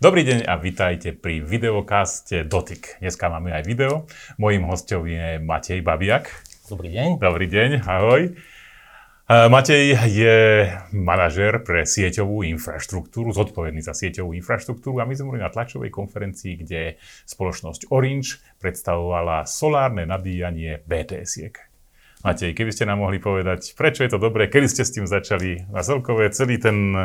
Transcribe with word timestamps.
Dobrý 0.00 0.24
deň 0.24 0.48
a 0.48 0.56
vitajte 0.56 1.12
pri 1.12 1.44
videokaste 1.44 2.48
Dotyk. 2.48 3.04
Dneska 3.04 3.28
máme 3.28 3.52
aj 3.52 3.68
video. 3.68 4.08
Mojím 4.40 4.64
hostom 4.64 5.04
je 5.04 5.36
Matej 5.36 5.84
Babiak. 5.84 6.24
Dobrý 6.72 6.88
deň. 6.88 7.20
Dobrý 7.20 7.44
deň, 7.44 7.84
ahoj. 7.84 8.32
Matej 9.28 10.00
je 10.08 10.36
manažer 10.96 11.60
pre 11.60 11.84
sieťovú 11.84 12.48
infraštruktúru, 12.48 13.28
zodpovedný 13.36 13.84
za 13.84 13.92
sieťovú 13.92 14.32
infraštruktúru 14.40 15.04
a 15.04 15.06
my 15.06 15.12
sme 15.12 15.36
boli 15.36 15.44
na 15.44 15.52
tlačovej 15.52 15.92
konferencii, 15.92 16.64
kde 16.64 16.96
spoločnosť 17.28 17.92
Orange 17.92 18.40
predstavovala 18.56 19.44
solárne 19.44 20.08
nabíjanie 20.08 20.80
BTS-iek. 20.80 21.60
Matej, 22.24 22.56
keby 22.56 22.72
ste 22.72 22.88
nám 22.88 23.04
mohli 23.04 23.20
povedať, 23.20 23.76
prečo 23.76 24.00
je 24.00 24.16
to 24.16 24.16
dobré, 24.16 24.48
kedy 24.48 24.64
ste 24.64 24.80
s 24.80 24.96
tým 24.96 25.04
začali 25.04 25.68
a 25.76 25.84
celkové 25.84 26.32
celý 26.32 26.56
ten 26.56 26.96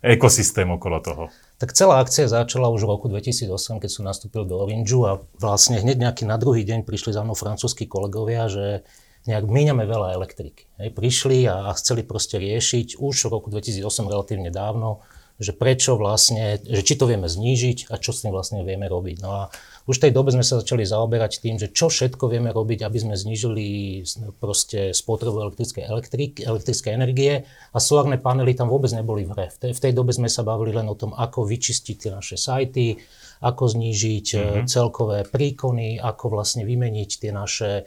ekosystém 0.00 0.72
okolo 0.72 1.04
toho. 1.04 1.28
Tak 1.54 1.70
celá 1.70 2.02
akcia 2.02 2.26
začala 2.26 2.66
už 2.66 2.82
v 2.82 2.92
roku 2.98 3.06
2008, 3.06 3.78
keď 3.78 3.90
som 3.90 4.02
nastúpil 4.02 4.42
do 4.42 4.58
Orangeu 4.58 5.06
a 5.06 5.22
vlastne 5.38 5.78
hneď 5.78 6.02
nejaký 6.02 6.26
na 6.26 6.34
druhý 6.34 6.66
deň 6.66 6.82
prišli 6.82 7.14
za 7.14 7.22
mnou 7.22 7.38
francúzskí 7.38 7.86
kolegovia, 7.86 8.50
že 8.50 8.82
nejak 9.24 9.46
míňame 9.46 9.86
veľa 9.86 10.18
elektriky. 10.18 10.68
Hej, 10.82 10.90
prišli 10.92 11.48
a, 11.48 11.70
a 11.70 11.76
chceli 11.78 12.02
proste 12.04 12.36
riešiť 12.36 13.00
už 13.00 13.14
v 13.14 13.32
roku 13.32 13.48
2008 13.48 13.86
relatívne 13.86 14.50
dávno, 14.52 15.00
že 15.38 15.54
prečo 15.54 15.98
vlastne, 15.98 16.62
že 16.62 16.82
či 16.84 16.94
to 16.94 17.10
vieme 17.10 17.26
znížiť 17.26 17.90
a 17.90 17.98
čo 17.98 18.14
s 18.14 18.22
tým 18.22 18.30
vlastne 18.34 18.62
vieme 18.62 18.86
robiť. 18.86 19.16
No 19.22 19.30
a 19.30 19.42
už 19.84 20.00
v 20.00 20.04
tej 20.08 20.12
dobe 20.16 20.32
sme 20.32 20.40
sa 20.40 20.64
začali 20.64 20.88
zaoberať 20.88 21.44
tým, 21.44 21.60
že 21.60 21.68
čo 21.68 21.92
všetko 21.92 22.32
vieme 22.32 22.48
robiť, 22.56 22.88
aby 22.88 22.98
sme 23.04 23.14
znížili 23.20 24.00
proste 24.40 24.96
spotrebu 24.96 25.44
elektrickej, 25.44 25.84
elektrik, 25.84 26.32
elektrickej 26.40 26.92
energie 26.96 27.44
a 27.44 27.78
solárne 27.78 28.16
panely 28.16 28.56
tam 28.56 28.72
vôbec 28.72 28.88
neboli 28.96 29.28
v 29.28 29.36
hre. 29.36 29.46
V 29.52 29.58
tej, 29.60 29.72
v 29.76 29.82
tej 29.84 29.92
dobe 29.92 30.16
sme 30.16 30.32
sa 30.32 30.40
bavili 30.40 30.72
len 30.72 30.88
o 30.88 30.96
tom, 30.96 31.12
ako 31.12 31.44
vyčistiť 31.44 31.96
tie 32.00 32.10
naše 32.16 32.40
sajty, 32.40 32.96
ako 33.44 33.64
znížiť 33.76 34.26
mm-hmm. 34.32 34.64
celkové 34.64 35.28
príkony, 35.28 36.00
ako 36.00 36.32
vlastne 36.32 36.64
vymeniť 36.64 37.10
tie 37.20 37.30
naše 37.36 37.84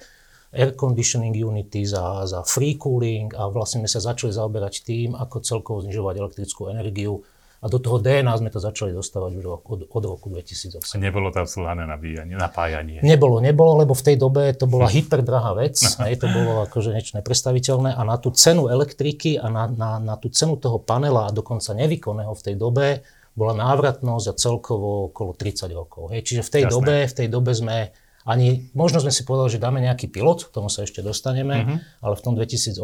air 0.53 0.77
conditioning 0.77 1.33
unity 1.33 1.81
za, 1.81 2.29
za 2.29 2.45
free 2.45 2.77
cooling 2.77 3.33
a 3.33 3.49
vlastne 3.49 3.81
sme 3.83 3.89
sa 3.89 3.99
začali 3.99 4.31
zaoberať 4.31 4.85
tým, 4.85 5.17
ako 5.17 5.41
celkovo 5.41 5.81
znižovať 5.81 6.13
elektrickú 6.13 6.69
energiu 6.69 7.25
a 7.57 7.65
do 7.65 7.81
toho 7.81 7.97
DNA 7.97 8.37
sme 8.37 8.53
to 8.53 8.61
začali 8.61 8.93
dostávať 8.93 9.31
už 9.41 9.45
od, 9.65 9.81
od 9.89 10.03
roku 10.05 10.29
2008. 10.29 10.77
A 10.77 10.97
nebolo 11.01 11.33
tam 11.33 11.49
solárne 11.49 11.89
nabíjanie, 11.89 12.37
napájanie? 12.37 13.01
Nebolo, 13.01 13.41
nebolo, 13.41 13.81
lebo 13.81 13.97
v 13.97 14.03
tej 14.05 14.15
dobe 14.21 14.53
to 14.53 14.69
bola 14.69 14.85
hyperdrahá 14.95 15.57
vec. 15.57 15.81
hej, 15.81 16.21
to 16.21 16.29
bolo 16.29 16.69
akože 16.69 16.93
niečo 16.93 17.17
neprestaviteľné. 17.17 17.97
A 17.97 18.01
na 18.05 18.21
tú 18.21 18.29
cenu 18.29 18.69
elektriky 18.69 19.41
a 19.41 19.49
na, 19.49 19.65
na, 19.65 19.97
na 19.97 20.15
tú 20.21 20.29
cenu 20.29 20.53
toho 20.61 20.77
panela 20.77 21.25
a 21.25 21.33
dokonca 21.33 21.73
nevykonného 21.73 22.33
v 22.37 22.45
tej 22.45 22.55
dobe 22.61 23.01
bola 23.37 23.53
návratnosť 23.53 24.25
a 24.29 24.37
celkovo 24.37 25.13
okolo 25.13 25.33
30 25.33 25.69
rokov. 25.73 26.13
Hej. 26.13 26.25
Čiže 26.25 26.41
v 26.45 26.49
tej, 26.53 26.63
dobe, 26.69 26.95
v 27.05 27.13
tej 27.13 27.27
dobe 27.29 27.51
sme 27.53 27.93
ani, 28.27 28.67
možno 28.75 28.99
sme 28.99 29.07
si 29.07 29.23
povedali, 29.23 29.55
že 29.55 29.63
dáme 29.63 29.79
nejaký 29.79 30.11
pilot, 30.11 30.51
k 30.51 30.51
tomu 30.51 30.67
sa 30.67 30.83
ešte 30.83 30.99
dostaneme, 30.99 31.55
uh-huh. 31.63 31.77
ale 32.03 32.13
v 32.19 32.21
tom 32.27 32.35
2008 32.35 32.75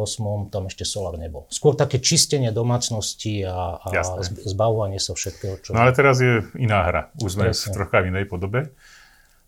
tam 0.48 0.72
ešte 0.72 0.88
solár 0.88 1.20
nebol. 1.20 1.44
Skôr 1.52 1.76
také 1.76 2.00
čistenie 2.00 2.56
domácnosti 2.56 3.44
a, 3.44 3.76
a 3.76 3.92
zbavovanie 4.24 5.04
sa 5.04 5.12
všetkého. 5.12 5.60
Čo... 5.60 5.76
No 5.76 5.84
ale 5.84 5.92
teraz 5.92 6.24
je 6.24 6.48
iná 6.56 6.88
hra. 6.88 7.12
Už 7.20 7.36
sme 7.36 7.52
Presne. 7.52 7.60
v 7.60 7.76
trocha 7.76 8.08
inej 8.08 8.32
podobe. 8.32 8.72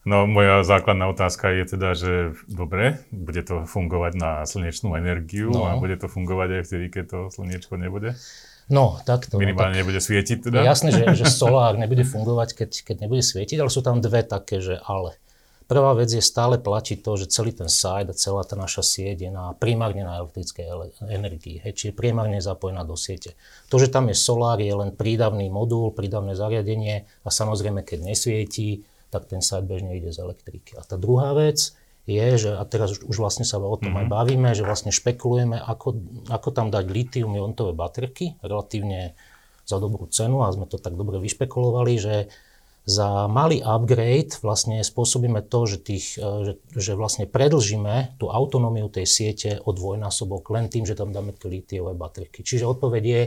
No 0.05 0.27
moja 0.27 0.61
základná 0.67 1.09
otázka 1.09 1.49
je 1.49 1.63
teda, 1.65 1.89
že 1.97 2.11
dobre, 2.45 3.01
bude 3.09 3.41
to 3.41 3.65
fungovať 3.65 4.13
na 4.19 4.31
slnečnú 4.45 4.93
energiu 4.99 5.49
no. 5.49 5.65
a 5.65 5.79
bude 5.79 5.97
to 5.97 6.11
fungovať 6.11 6.61
aj 6.61 6.63
vtedy, 6.67 6.85
keď 6.91 7.03
to 7.07 7.19
slniečko 7.33 7.79
nebude? 7.79 8.13
No, 8.69 9.01
takto. 9.01 9.41
Minimálne 9.41 9.73
no, 9.73 9.77
tak, 9.77 9.81
nebude 9.81 9.99
svietiť 10.03 10.37
teda? 10.49 10.59
Jasné, 10.61 10.89
že, 10.93 11.03
že 11.17 11.25
solár 11.25 11.79
nebude 11.79 12.05
fungovať, 12.05 12.49
keď, 12.53 12.69
keď 12.85 12.95
nebude 13.07 13.23
svietiť, 13.25 13.57
ale 13.63 13.71
sú 13.71 13.81
tam 13.81 13.97
dve 14.03 14.21
také, 14.21 14.61
že 14.61 14.77
ale. 14.85 15.17
Prvá 15.65 15.97
vec 15.97 16.13
je 16.13 16.21
stále 16.21 16.61
platiť 16.61 17.01
to, 17.01 17.11
že 17.17 17.33
celý 17.33 17.49
ten 17.49 17.65
site 17.65 18.13
a 18.13 18.15
celá 18.15 18.45
tá 18.45 18.53
naša 18.53 18.85
sieť 18.85 19.25
je 19.25 19.31
na, 19.33 19.57
primárne 19.57 20.05
na 20.05 20.21
elektrickej 20.21 20.93
energii, 21.09 21.57
hej, 21.57 21.73
čiže 21.73 21.97
primárne 21.97 22.37
zapojená 22.37 22.85
do 22.85 22.93
siete. 22.93 23.33
To, 23.73 23.81
že 23.81 23.89
tam 23.89 24.13
je 24.13 24.15
solár, 24.17 24.61
je 24.61 24.69
len 24.69 24.93
prídavný 24.93 25.49
modul, 25.49 25.89
prídavné 25.89 26.37
zariadenie 26.37 27.09
a 27.25 27.29
samozrejme, 27.33 27.81
keď 27.81 28.05
nesvietí, 28.05 28.85
tak 29.09 29.25
ten 29.25 29.41
site 29.41 29.65
bežne 29.65 29.97
ide 29.97 30.13
z 30.13 30.21
elektriky. 30.21 30.77
A 30.77 30.85
tá 30.85 31.01
druhá 31.01 31.33
vec 31.33 31.73
je, 32.05 32.27
že, 32.37 32.53
a 32.53 32.61
teraz 32.69 32.93
už, 32.93 33.09
už 33.09 33.17
vlastne 33.17 33.45
sa 33.49 33.57
o 33.57 33.65
tom 33.81 33.97
mm-hmm. 33.97 33.99
aj 34.01 34.05
mhm. 34.05 34.13
bavíme, 34.13 34.49
že 34.53 34.61
vlastne 34.61 34.93
špekulujeme, 34.93 35.57
ako, 35.57 35.97
ako 36.29 36.49
tam 36.53 36.69
dať 36.69 36.85
litium-iontové 36.85 37.73
baterky, 37.73 38.37
relatívne 38.45 39.17
za 39.65 39.81
dobrú 39.81 40.05
cenu 40.13 40.45
a 40.45 40.53
sme 40.53 40.69
to 40.69 40.77
tak 40.77 40.93
dobre 40.93 41.17
vyšpekulovali, 41.17 41.93
že 41.97 42.29
za 42.85 43.25
malý 43.25 43.65
upgrade 43.65 44.37
vlastne 44.45 44.85
spôsobíme 44.85 45.41
to, 45.49 45.59
že, 45.65 45.77
tých, 45.81 46.05
e, 46.21 46.29
že, 46.45 46.53
že 46.77 46.93
vlastne 46.93 47.25
predlžíme 47.25 48.21
tú 48.21 48.29
autonómiu 48.29 48.93
tej 48.93 49.09
siete 49.09 49.49
o 49.65 49.73
dvojnásobok 49.73 50.45
len 50.53 50.69
tým, 50.69 50.85
že 50.85 50.93
tam 50.93 51.09
dáme 51.09 51.33
tie 51.33 51.49
litiové 51.49 51.97
baterky. 51.97 52.45
Čiže 52.45 52.69
odpoveď 52.69 53.03
je, 53.03 53.21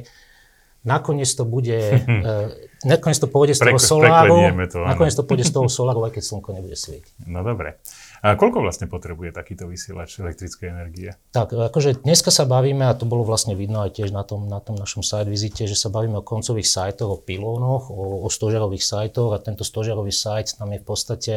nakoniec 0.86 1.30
to 1.34 1.42
bude, 1.48 1.74
uh, 1.74 2.50
nakoniec 2.92 3.18
to 3.18 3.26
pôjde 3.30 3.58
z 3.58 3.66
toho 3.66 3.78
soláru, 3.78 4.38
to, 4.70 4.78
nakoniec 4.82 5.14
to 5.14 5.24
pôjde 5.26 5.44
z 5.48 5.52
toho 5.54 5.68
soláru, 5.78 6.06
aj 6.06 6.18
keď 6.18 6.22
slnko 6.22 6.50
nebude 6.54 6.76
svietiť. 6.78 7.26
No 7.26 7.42
dobre. 7.42 7.78
A 8.18 8.34
koľko 8.34 8.66
vlastne 8.66 8.90
potrebuje 8.90 9.30
takýto 9.30 9.70
vysielač 9.70 10.18
elektrickej 10.18 10.66
energie? 10.66 11.14
Tak, 11.30 11.54
akože 11.54 12.02
dneska 12.02 12.34
sa 12.34 12.50
bavíme, 12.50 12.82
a 12.90 12.98
to 12.98 13.06
bolo 13.06 13.22
vlastne 13.22 13.54
vidno 13.54 13.86
aj 13.86 13.94
tiež 13.94 14.10
na 14.10 14.26
tom, 14.26 14.50
na 14.50 14.58
tom 14.58 14.74
našom 14.74 15.06
site 15.06 15.30
vizite, 15.30 15.70
že 15.70 15.78
sa 15.78 15.86
bavíme 15.86 16.18
o 16.18 16.26
koncových 16.26 16.66
sajtoch, 16.66 17.10
o 17.14 17.22
pilónoch, 17.22 17.94
o, 17.94 18.26
o 18.26 18.28
stožarových 18.28 18.82
sajtoch 18.82 19.38
a 19.38 19.42
tento 19.42 19.62
stožarový 19.62 20.10
sajt 20.10 20.58
tam 20.58 20.74
je 20.74 20.82
v 20.82 20.86
podstate 20.86 21.34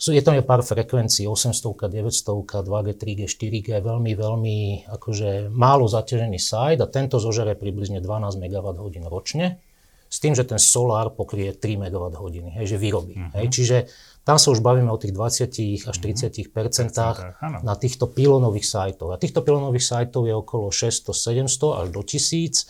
sú, 0.00 0.16
je 0.16 0.24
tam 0.24 0.32
je 0.32 0.40
pár 0.40 0.64
frekvencií, 0.64 1.28
800, 1.28 1.92
900, 1.92 2.64
2G, 2.64 2.88
3G, 2.96 3.20
4G, 3.28 3.68
veľmi, 3.84 4.16
veľmi 4.16 4.56
akože 4.88 5.52
málo 5.52 5.84
zaťažený 5.84 6.40
site 6.40 6.80
a 6.80 6.88
tento 6.88 7.20
zožere 7.20 7.52
približne 7.52 8.00
12 8.00 8.40
MWh 8.40 8.80
ročne 9.12 9.60
s 10.10 10.16
tým, 10.18 10.32
že 10.32 10.48
ten 10.48 10.56
solár 10.56 11.12
pokrie 11.12 11.52
3 11.52 11.76
MWh, 11.76 12.16
hej, 12.56 12.66
že 12.66 12.76
vyrobí. 12.80 13.14
Uh-huh. 13.14 13.36
Hej, 13.38 13.46
čiže 13.52 13.76
tam 14.24 14.40
sa 14.40 14.50
už 14.50 14.64
bavíme 14.64 14.88
o 14.88 14.96
tých 14.96 15.12
20 15.12 15.86
až 15.86 15.96
30 16.00 16.32
mhm. 16.32 16.50
percentách 16.50 17.16
na 17.60 17.76
týchto 17.76 18.08
pilónových 18.08 18.66
sajtoch. 18.66 19.12
A 19.12 19.20
týchto 19.20 19.44
pilónových 19.44 19.84
sajtov 19.84 20.24
je 20.26 20.34
okolo 20.34 20.72
600, 20.72 21.12
700 21.46 21.80
až 21.84 21.86
do 21.92 22.00
1000. 22.02 22.66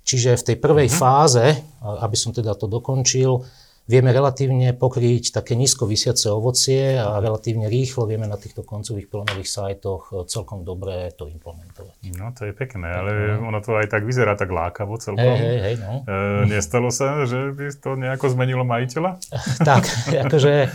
Čiže 0.00 0.30
v 0.40 0.46
tej 0.48 0.56
prvej 0.56 0.88
uh-huh. 0.88 0.96
fáze, 0.96 1.44
aby 1.84 2.16
som 2.16 2.32
teda 2.32 2.56
to 2.56 2.66
dokončil, 2.66 3.44
vieme 3.90 4.14
relatívne 4.14 4.70
pokryť 4.70 5.34
také 5.34 5.58
nízko 5.58 5.90
vysiace 5.90 6.30
ovocie 6.30 6.94
a 6.94 7.18
relatívne 7.18 7.66
rýchlo 7.66 8.06
vieme 8.06 8.30
na 8.30 8.38
týchto 8.38 8.62
koncových 8.62 9.10
pilónových 9.10 9.50
sajtoch 9.50 10.02
e, 10.14 10.30
celkom 10.30 10.62
dobre 10.62 11.10
to 11.18 11.26
implementovať. 11.26 11.98
No 12.14 12.30
to 12.30 12.46
je 12.46 12.54
pekné, 12.54 12.86
ale 12.86 13.34
ono 13.42 13.58
to 13.58 13.74
aj 13.74 13.90
tak 13.90 14.06
vyzerá 14.06 14.38
tak 14.38 14.54
lákavo 14.54 14.94
celkom. 15.02 15.26
Hej, 15.26 15.42
hej, 15.42 15.58
hej, 15.58 15.74
no. 15.82 16.06
E, 16.06 16.46
nestalo 16.46 16.94
sa, 16.94 17.26
že 17.26 17.50
by 17.50 17.66
to 17.82 17.98
nejako 17.98 18.30
zmenilo 18.30 18.62
majiteľa? 18.62 19.18
tak, 19.68 19.82
akože 20.06 20.70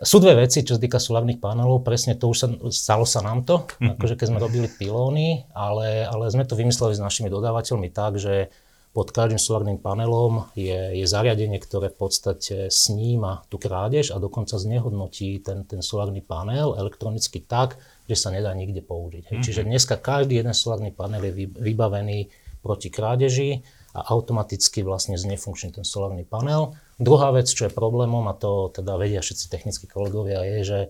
sú 0.00 0.16
dve 0.16 0.48
veci, 0.48 0.64
čo 0.64 0.74
sa 0.74 0.82
týka 0.82 0.96
solárnych 0.96 1.38
panelov. 1.38 1.84
Presne 1.84 2.16
to 2.16 2.32
už 2.32 2.36
sa, 2.36 2.48
stalo 2.72 3.04
sa 3.04 3.20
nám 3.22 3.46
to, 3.46 3.68
mhm. 3.78 4.00
akože 4.00 4.18
keď 4.18 4.26
sme 4.32 4.42
robili 4.42 4.66
pilóny, 4.66 5.46
ale, 5.54 6.08
ale 6.08 6.26
sme 6.32 6.42
to 6.48 6.58
vymysleli 6.58 6.98
s 6.98 7.04
našimi 7.04 7.30
dodávateľmi 7.30 7.88
tak, 7.92 8.18
že 8.18 8.50
pod 8.90 9.14
každým 9.14 9.38
solárnym 9.38 9.78
panelom 9.78 10.50
je, 10.58 10.98
je 10.98 11.06
zariadenie, 11.06 11.62
ktoré 11.62 11.94
v 11.94 11.98
podstate 12.06 12.56
sníma 12.74 13.46
tú 13.46 13.54
krádež 13.54 14.10
a 14.10 14.18
dokonca 14.18 14.58
znehodnotí 14.58 15.38
ten, 15.46 15.62
ten 15.62 15.78
solárny 15.78 16.18
panel 16.18 16.74
elektronicky 16.74 17.38
tak, 17.38 17.78
že 18.10 18.18
sa 18.18 18.34
nedá 18.34 18.50
nikde 18.50 18.82
použiť. 18.82 19.30
Mm-hmm. 19.30 19.44
Čiže 19.46 19.62
dneska 19.62 19.94
každý 19.94 20.42
jeden 20.42 20.50
solárny 20.50 20.90
panel 20.90 21.22
je 21.30 21.46
vybavený 21.54 22.34
proti 22.66 22.90
krádeži 22.90 23.62
a 23.94 24.10
automaticky 24.10 24.82
vlastne 24.82 25.14
znefunkčný 25.14 25.78
ten 25.78 25.86
solárny 25.86 26.26
panel. 26.26 26.74
Druhá 26.98 27.30
vec, 27.30 27.46
čo 27.46 27.70
je 27.70 27.72
problémom, 27.72 28.26
a 28.26 28.34
to 28.34 28.74
teda 28.74 28.98
vedia 28.98 29.22
všetci 29.22 29.46
technickí 29.50 29.86
kolegovia, 29.86 30.42
je, 30.42 30.58
že 30.66 30.80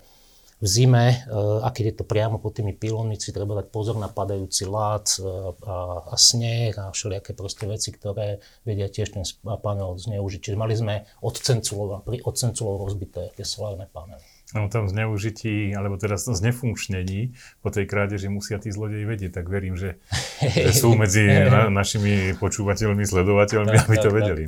v 0.61 0.67
zime, 0.69 1.07
eh, 1.09 1.65
a 1.65 1.69
keď 1.73 1.85
je 1.91 1.95
to 1.97 2.05
priamo 2.05 2.37
pod 2.37 2.61
tými 2.61 2.77
pilónmi, 2.77 3.17
si 3.17 3.33
treba 3.33 3.57
dať 3.57 3.73
pozor 3.73 3.97
na 3.97 4.12
padajúci 4.12 4.69
lát 4.69 5.09
eh, 5.17 5.25
a, 5.65 6.05
a 6.12 6.15
sneh 6.21 6.77
a 6.77 6.93
všelijaké 6.93 7.33
proste 7.33 7.65
veci, 7.65 7.97
ktoré 7.97 8.45
vedia 8.69 8.93
tiež 8.93 9.17
ten 9.17 9.25
panel 9.65 9.97
zneužiť. 9.97 10.41
Čiže 10.53 10.61
mali 10.61 10.77
sme 10.77 11.09
od 11.25 11.35
cenculov, 11.41 12.05
pri 12.05 12.21
od 12.21 12.37
cenculov 12.37 12.85
rozbité 12.85 13.33
tie 13.33 13.45
solárne 13.49 13.89
panely. 13.89 14.21
No 14.51 14.67
tam 14.67 14.91
zneužití, 14.91 15.79
alebo 15.79 15.95
teda 15.95 16.19
znefunkčnení 16.19 17.39
po 17.62 17.71
tej 17.71 17.87
krádeži 17.87 18.27
musia 18.27 18.59
tí 18.59 18.75
zlodeji 18.75 19.07
vedieť, 19.07 19.41
tak 19.41 19.47
verím, 19.47 19.79
že, 19.79 20.03
že 20.45 20.75
sú 20.77 20.93
medzi 20.93 21.25
na, 21.25 21.73
našimi 21.73 22.37
počúvateľmi, 22.37 23.01
sledovateľmi, 23.07 23.75
aby 23.81 23.97
to 23.97 24.11
vedeli. 24.12 24.45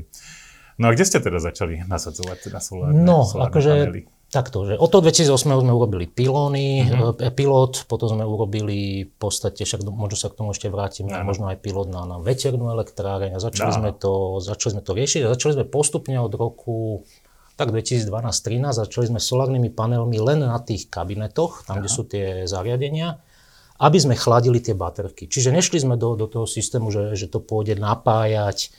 No 0.76 0.90
a 0.90 0.94
kde 0.96 1.04
ste 1.06 1.22
teda 1.22 1.38
začali 1.38 1.86
nasadzovať 1.86 2.50
teda 2.50 2.58
solárne, 2.58 3.00
no, 3.00 3.22
solárne 3.22 3.48
akože 3.48 3.70
panely? 3.70 4.02
Takto, 4.32 4.64
že 4.64 4.80
od 4.80 4.88
toho 4.88 5.04
2008 5.04 5.44
sme 5.44 5.76
urobili 5.76 6.08
pilóny, 6.08 6.88
mm-hmm. 6.88 7.36
pilot, 7.36 7.84
potom 7.84 8.16
sme 8.16 8.24
urobili 8.24 9.04
v 9.04 9.14
podstate, 9.20 9.68
však 9.68 9.84
možno 9.84 10.16
sa 10.16 10.32
k 10.32 10.40
tomu 10.40 10.56
ešte 10.56 10.72
vrátim, 10.72 11.04
no. 11.04 11.20
možno 11.20 11.52
aj 11.52 11.60
pilot 11.60 11.92
na, 11.92 12.08
na 12.08 12.16
veternú 12.16 12.72
elektráreň 12.72 13.36
a 13.36 13.44
začali 13.44 13.76
sme, 13.76 13.92
to, 13.92 14.40
začali 14.40 14.80
sme 14.80 14.82
to 14.88 14.96
riešiť 14.96 15.20
a 15.28 15.32
začali 15.36 15.52
sme 15.60 15.66
postupne 15.68 16.16
od 16.16 16.32
roku 16.32 17.04
tak 17.60 17.68
2012-2013 17.76 18.88
začali 18.88 19.06
sme 19.12 19.20
solárnymi 19.20 19.68
panelmi 19.68 20.16
len 20.16 20.40
na 20.40 20.56
tých 20.64 20.88
kabinetoch, 20.88 21.68
tam, 21.68 21.78
Aha. 21.78 21.80
kde 21.84 21.90
sú 21.92 22.02
tie 22.08 22.48
zariadenia, 22.48 23.20
aby 23.84 23.98
sme 24.00 24.16
chladili 24.16 24.64
tie 24.64 24.72
baterky. 24.72 25.28
Čiže 25.28 25.52
nešli 25.52 25.84
sme 25.84 26.00
do, 26.00 26.16
do 26.16 26.24
toho 26.24 26.48
systému, 26.48 26.88
že, 26.88 27.12
že 27.12 27.28
to 27.28 27.44
pôjde 27.44 27.76
napájať 27.76 28.72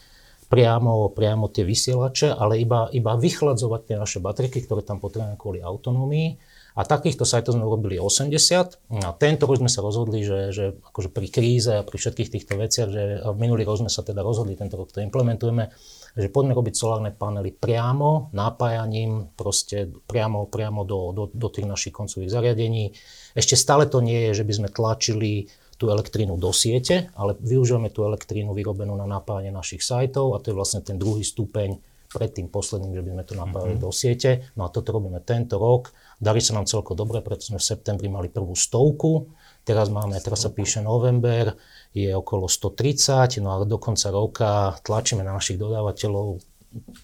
priamo, 0.53 1.09
priamo 1.09 1.49
tie 1.49 1.65
vysielače, 1.65 2.29
ale 2.29 2.61
iba, 2.61 2.85
iba 2.93 3.17
vychladzovať 3.17 3.81
tie 3.89 3.95
naše 3.97 4.21
baterky, 4.21 4.61
ktoré 4.61 4.85
tam 4.85 5.01
potrebujeme 5.01 5.33
kvôli 5.33 5.65
autonómii. 5.65 6.37
A 6.73 6.89
takýchto 6.89 7.21
sajtov 7.21 7.53
sme 7.53 7.65
urobili 7.65 8.01
80. 8.01 9.05
A 9.05 9.09
tento 9.17 9.45
rok 9.45 9.61
sme 9.61 9.69
sa 9.69 9.85
rozhodli, 9.85 10.25
že, 10.25 10.49
že 10.49 10.65
akože 10.73 11.09
pri 11.13 11.27
kríze 11.29 11.69
a 11.69 11.85
pri 11.85 11.97
všetkých 12.01 12.29
týchto 12.33 12.53
veciach, 12.57 12.89
že 12.89 13.01
minulý 13.37 13.61
rok 13.65 13.85
sme 13.85 13.93
sa 13.93 14.01
teda 14.01 14.25
rozhodli, 14.25 14.57
tento 14.57 14.77
rok 14.77 14.89
to 14.89 15.01
implementujeme, 15.01 15.69
že 16.17 16.33
poďme 16.33 16.57
robiť 16.57 16.73
solárne 16.73 17.13
panely 17.13 17.53
priamo, 17.53 18.33
napájaním, 18.33 19.33
proste 19.37 19.89
priamo, 20.09 20.49
priamo 20.49 20.81
do, 20.81 21.13
do, 21.13 21.23
do 21.29 21.47
tých 21.49 21.69
našich 21.69 21.93
koncových 21.93 22.33
zariadení. 22.33 22.93
Ešte 23.37 23.53
stále 23.53 23.85
to 23.85 24.01
nie 24.01 24.29
je, 24.29 24.41
že 24.41 24.45
by 24.45 24.53
sme 24.53 24.69
tlačili 24.69 25.49
tú 25.77 25.89
elektrínu 25.89 26.37
do 26.37 26.53
siete, 26.53 27.09
ale 27.17 27.35
využívame 27.41 27.89
tú 27.89 28.05
elektrínu 28.05 28.53
vyrobenú 28.53 28.93
na 28.93 29.09
napájanie 29.09 29.49
našich 29.49 29.81
sajtov 29.81 30.37
a 30.37 30.41
to 30.41 30.53
je 30.53 30.57
vlastne 30.57 30.81
ten 30.85 30.95
druhý 30.95 31.25
stupeň 31.25 31.81
pred 32.13 32.29
tým 32.29 32.45
posledným, 32.45 32.93
že 32.93 33.01
by 33.01 33.09
sme 33.09 33.23
to 33.25 33.33
napájali 33.33 33.73
mm-hmm. 33.75 33.89
do 33.89 33.91
siete. 33.91 34.29
No 34.53 34.69
a 34.69 34.69
toto 34.69 34.93
robíme 34.93 35.17
tento 35.25 35.57
rok. 35.57 35.89
Darí 36.21 36.45
sa 36.45 36.53
nám 36.53 36.69
celko 36.69 36.93
dobre, 36.93 37.25
preto 37.25 37.41
sme 37.41 37.57
v 37.57 37.65
septembri 37.65 38.05
mali 38.05 38.29
prvú 38.29 38.53
stovku. 38.53 39.33
Teraz 39.65 39.89
máme, 39.89 40.21
teraz 40.21 40.45
sa 40.45 40.53
píše 40.53 40.85
november, 40.85 41.57
je 41.95 42.13
okolo 42.13 42.45
130, 42.45 43.41
no 43.41 43.57
a 43.57 43.65
do 43.65 43.81
konca 43.81 44.13
roka 44.13 44.77
tlačíme 44.85 45.25
na 45.25 45.33
našich 45.33 45.57
dodávateľov 45.57 46.37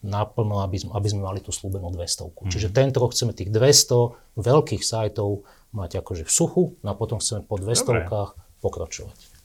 naplno, 0.06 0.66
aby, 0.66 0.81
aby 0.81 1.07
sme 1.10 1.25
mali 1.25 1.39
tú 1.42 1.50
slúbenú 1.50 1.89
200. 1.89 2.30
Mm-hmm. 2.30 2.51
Čiže 2.54 2.68
tento 2.69 3.01
rok 3.01 3.18
chceme 3.18 3.33
tých 3.33 3.50
200 3.50 4.38
veľkých 4.38 4.83
sajtov 4.86 5.45
mať 5.74 6.01
akože 6.01 6.24
v 6.25 6.31
suchu, 6.31 6.63
no 6.81 6.88
a 6.94 6.95
potom 6.98 7.18
chceme 7.21 7.45
po 7.45 7.57
200 7.57 8.06
pokračovať. 8.60 9.40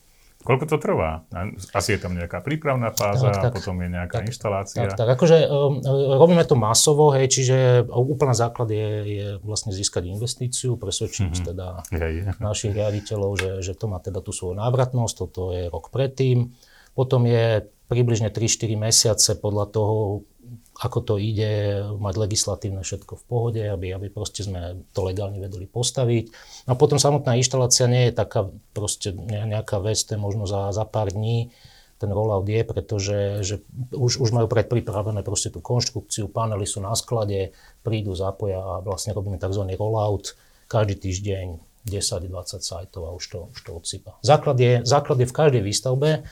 Koľko 0.45 0.65
to 0.69 0.77
trvá? 0.77 1.25
Asi 1.73 1.97
je 1.97 2.05
tam 2.05 2.13
nejaká 2.13 2.45
prípravná 2.45 2.93
fáza 2.93 3.33
tak, 3.33 3.49
tak, 3.49 3.53
a 3.53 3.57
potom 3.57 3.81
je 3.81 3.89
nejaká 3.89 4.21
tak, 4.21 4.29
inštalácia. 4.29 4.85
Tak, 4.85 5.01
tak 5.01 5.09
akože 5.17 5.49
um, 5.49 5.81
robíme 6.21 6.45
to 6.45 6.53
masovo, 6.53 7.17
hej, 7.17 7.33
čiže 7.33 7.89
úplný 7.89 8.37
základ 8.37 8.69
je, 8.69 8.89
je 9.09 9.27
vlastne 9.41 9.73
získať 9.73 10.05
investíciu, 10.13 10.77
presvedčiť 10.77 11.33
mm-hmm. 11.33 11.49
teda 11.49 11.67
Hej. 11.97 12.15
našich 12.45 12.77
riaditeľov, 12.77 13.41
že, 13.41 13.51
že 13.65 13.73
to 13.73 13.89
má 13.89 13.97
teda 14.05 14.21
tú 14.21 14.37
svoju 14.37 14.53
návratnosť, 14.61 15.15
toto 15.17 15.57
je 15.57 15.73
rok 15.73 15.89
predtým. 15.89 16.53
Potom 16.93 17.25
je 17.25 17.65
približne 17.89 18.29
3-4 18.29 18.77
mesiace 18.77 19.31
podľa 19.41 19.73
toho, 19.73 20.29
ako 20.75 20.99
to 21.07 21.15
ide, 21.23 21.87
mať 22.03 22.15
legislatívne 22.19 22.83
všetko 22.83 23.15
v 23.21 23.25
pohode, 23.31 23.63
aby, 23.63 23.95
aby 23.95 24.11
proste 24.11 24.43
sme 24.43 24.83
to 24.91 25.07
legálne 25.07 25.39
vedeli 25.39 25.71
postaviť. 25.71 26.35
A 26.67 26.75
potom 26.75 26.99
samotná 26.99 27.39
inštalácia 27.39 27.87
nie 27.87 28.11
je 28.11 28.19
taká 28.19 28.51
proste 28.75 29.15
nejaká 29.15 29.79
vec, 29.79 29.99
to 30.03 30.19
je 30.19 30.21
možno 30.21 30.51
za, 30.51 30.75
za 30.75 30.83
pár 30.83 31.15
dní, 31.15 31.55
ten 32.03 32.11
rollout 32.11 32.45
je, 32.51 32.61
pretože 32.67 33.17
že 33.47 33.57
už, 33.95 34.19
už 34.19 34.31
majú 34.35 34.51
predpripravené 34.51 35.23
proste 35.23 35.55
tú 35.55 35.63
konštrukciu, 35.63 36.27
panely 36.27 36.67
sú 36.67 36.83
na 36.83 36.93
sklade, 36.99 37.55
prídu, 37.87 38.19
zapoja 38.19 38.59
a 38.59 38.83
vlastne 38.83 39.15
robíme 39.15 39.39
tzv. 39.39 39.63
rollout 39.79 40.35
každý 40.67 40.99
týždeň 40.99 41.63
10-20 41.87 42.65
sajtov 42.65 43.03
a 43.07 43.11
už 43.15 43.25
to, 43.31 43.39
už 43.55 43.61
to 43.63 43.71
odsypa. 43.77 44.19
Základ 44.25 44.57
je, 44.59 44.73
základ 44.83 45.23
je 45.23 45.29
v 45.29 45.37
každej 45.37 45.63
výstavbe, 45.63 46.25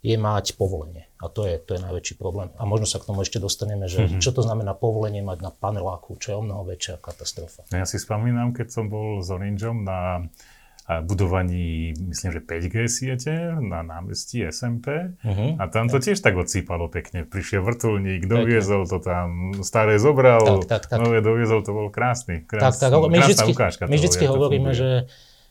je 0.00 0.16
mať 0.16 0.56
povolenie. 0.56 1.12
A 1.20 1.28
to 1.28 1.44
je, 1.44 1.60
to 1.60 1.76
je 1.76 1.80
najväčší 1.84 2.16
problém. 2.16 2.48
A 2.56 2.64
možno 2.64 2.88
sa 2.88 2.96
k 2.96 3.12
tomu 3.12 3.20
ešte 3.20 3.36
dostaneme, 3.36 3.84
že 3.84 4.08
mm-hmm. 4.08 4.22
čo 4.24 4.32
to 4.32 4.40
znamená 4.40 4.72
povolenie 4.72 5.20
mať 5.20 5.38
na 5.44 5.50
paneláku, 5.52 6.16
čo 6.16 6.32
je 6.32 6.36
o 6.40 6.44
mnoho 6.44 6.64
väčšia 6.64 6.96
katastrofa. 6.96 7.68
Ja 7.68 7.84
si 7.84 8.00
spomínam, 8.00 8.56
keď 8.56 8.72
som 8.72 8.88
bol 8.88 9.20
s 9.20 9.28
Orangeom 9.28 9.84
na 9.84 10.24
budovaní, 11.06 11.94
myslím, 11.94 12.34
že 12.34 12.40
5G 12.42 12.76
siete 12.90 13.32
na 13.62 13.86
námestí 13.86 14.42
SMP. 14.50 15.14
Uh-huh. 15.22 15.54
Mhm. 15.54 15.62
A 15.62 15.70
tam 15.70 15.86
to 15.86 16.02
tiež 16.02 16.18
tak 16.18 16.34
odsýpalo 16.34 16.90
pekne. 16.90 17.22
Prišiel 17.22 17.62
vrtulník, 17.62 18.26
doviezol 18.26 18.90
to 18.90 18.98
tam, 18.98 19.54
staré 19.62 20.02
zobral, 20.02 20.42
tak, 20.66 20.66
tak, 20.66 20.82
tak. 20.90 20.98
nové 20.98 21.22
doviezol, 21.22 21.62
to 21.62 21.70
bol 21.70 21.94
krásny. 21.94 22.42
Krás, 22.42 22.82
tak, 22.82 22.90
tak. 22.90 23.06
My 23.06 23.22
vždycky, 23.22 23.52
my 23.86 23.96
vždycky 23.96 24.24
hovoríme, 24.26 24.70
že 24.74 25.06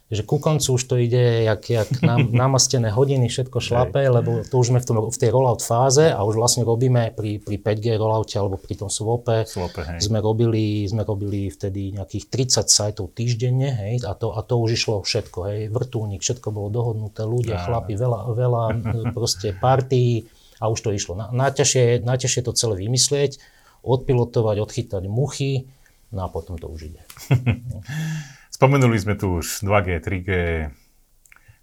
že 0.10 0.26
ku 0.26 0.42
koncu 0.42 0.74
už 0.74 0.84
to 0.90 0.98
ide 0.98 1.46
jak, 1.46 1.62
jak 1.70 1.90
nám, 2.10 2.34
namastené 2.34 2.90
hodiny, 2.90 3.30
všetko 3.30 3.62
šlape, 3.62 4.02
lebo 4.02 4.42
to 4.42 4.58
už 4.58 4.74
sme 4.74 4.80
v, 4.82 4.86
tom, 4.90 4.98
v 5.06 5.18
tej 5.18 5.30
rollout 5.30 5.62
fáze 5.62 6.10
a 6.10 6.18
už 6.26 6.42
vlastne 6.42 6.66
robíme 6.66 7.14
pri, 7.14 7.38
pri 7.38 7.62
5G 7.62 7.94
rolloute 8.02 8.34
alebo 8.34 8.58
pri 8.58 8.74
tom 8.74 8.90
swope, 8.90 9.46
swope 9.46 9.86
sme, 10.02 10.18
robili, 10.18 10.90
sme 10.90 11.06
robili 11.06 11.54
vtedy 11.54 11.94
nejakých 11.94 12.26
30 12.66 12.66
sajtov 12.66 13.14
týždenne 13.14 13.70
hej, 13.70 14.02
a, 14.02 14.18
to, 14.18 14.34
a 14.34 14.42
to 14.42 14.58
už 14.58 14.82
išlo 14.82 15.06
všetko, 15.06 15.40
hej, 15.46 15.60
vrtulník, 15.70 16.26
všetko 16.26 16.50
bolo 16.50 16.74
dohodnuté, 16.74 17.22
ľudia, 17.30 17.62
ja. 17.62 17.66
chlapi, 17.70 17.94
veľa, 17.94 18.34
veľa 18.34 18.64
proste 19.18 19.54
partí 19.54 20.26
a 20.58 20.68
už 20.68 20.82
to 20.82 20.90
išlo. 20.90 21.14
Na, 21.14 21.30
najťažšie, 21.30 22.02
najťažšie 22.02 22.42
to 22.50 22.52
celé 22.58 22.82
vymyslieť, 22.82 23.38
odpilotovať, 23.86 24.58
odchytať 24.58 25.04
muchy, 25.06 25.70
no 26.10 26.26
a 26.26 26.28
potom 26.34 26.58
to 26.58 26.66
už 26.66 26.90
ide. 26.90 27.02
Spomenuli 28.60 29.00
sme 29.00 29.16
tu 29.16 29.40
už 29.40 29.64
2G, 29.64 30.04
3G, 30.04 30.32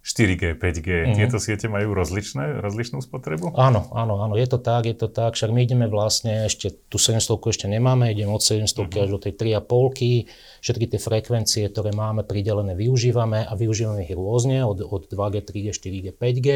4G, 0.01 0.57
5G. 0.57 0.89
Mm-hmm. 0.89 1.13
Tieto 1.13 1.37
siete 1.37 1.69
majú 1.69 1.93
rozličné, 1.93 2.57
rozličnú 2.57 3.05
spotrebu? 3.05 3.53
Áno, 3.53 3.85
áno, 3.93 4.17
áno, 4.25 4.33
je 4.33 4.49
to 4.49 4.57
tak, 4.57 4.89
je 4.89 4.97
to 4.97 5.05
tak. 5.05 5.37
Však 5.37 5.53
my 5.53 5.61
ideme 5.61 5.85
vlastne 5.85 6.49
ešte, 6.49 6.73
tu 6.89 6.97
700 6.97 7.37
ešte 7.37 7.69
nemáme, 7.69 8.09
ideme 8.09 8.33
od 8.33 8.41
700 8.41 8.65
mm-hmm. 8.65 8.97
až 8.97 9.09
do 9.13 9.19
tej 9.21 9.33
3,5. 9.61 10.65
Všetky 10.65 10.85
tie 10.89 10.97
frekvencie, 10.97 11.63
ktoré 11.69 11.93
máme 11.93 12.25
pridelené, 12.25 12.73
využívame 12.73 13.45
a 13.45 13.53
využívame 13.53 14.01
ich 14.01 14.17
rôzne, 14.17 14.65
od, 14.65 14.81
od 14.81 15.05
2G, 15.05 15.45
3G, 15.45 15.67
4G, 15.77 16.05
5G. 16.17 16.49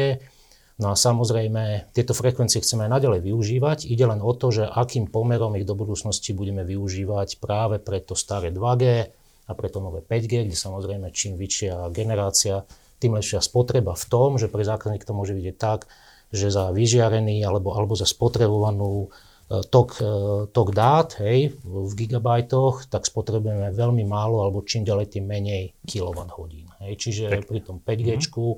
No 0.82 0.90
a 0.90 0.98
samozrejme, 0.98 1.94
tieto 1.94 2.18
frekvencie 2.18 2.58
chceme 2.58 2.90
aj 2.90 2.98
naďalej 2.98 3.30
využívať. 3.30 3.86
Ide 3.86 4.10
len 4.10 4.18
o 4.18 4.34
to, 4.34 4.50
že 4.50 4.66
akým 4.66 5.06
pomerom 5.06 5.54
ich 5.54 5.62
do 5.62 5.78
budúcnosti 5.78 6.34
budeme 6.34 6.66
využívať 6.66 7.38
práve 7.38 7.78
pre 7.78 8.02
to 8.02 8.18
staré 8.18 8.50
2G, 8.50 9.14
a 9.52 9.58
preto 9.58 9.84
nové 9.84 10.00
5G, 10.00 10.48
kde 10.48 10.56
samozrejme 10.56 11.12
čím 11.12 11.36
väčšia 11.36 11.92
generácia, 11.92 12.64
tým 13.02 13.18
lepšia 13.18 13.44
spotreba 13.44 13.92
v 13.92 14.04
tom, 14.08 14.40
že 14.40 14.48
pre 14.48 14.64
zákazník 14.64 15.04
to 15.04 15.12
môže 15.12 15.36
vidieť 15.36 15.56
tak, 15.58 15.90
že 16.32 16.48
za 16.48 16.72
vyžiarený 16.72 17.44
alebo, 17.44 17.76
alebo 17.76 17.92
za 17.92 18.08
spotrebovanú 18.08 19.10
e, 19.52 19.66
tok, 19.68 20.00
e, 20.00 20.14
tok 20.48 20.68
dát 20.72 21.18
hej, 21.20 21.58
v 21.60 21.90
gigabajtoch, 21.98 22.88
tak 22.88 23.04
spotrebujeme 23.04 23.74
veľmi 23.74 24.06
málo 24.06 24.46
alebo 24.46 24.64
čím 24.64 24.86
ďalej 24.86 25.18
tým 25.18 25.28
menej 25.28 25.76
kWh. 25.84 26.48
Hej. 26.86 26.92
Čiže 26.96 27.24
tak. 27.28 27.50
pri 27.50 27.60
tom 27.60 27.76
5G 27.82 28.08
mm-hmm. 28.16 28.54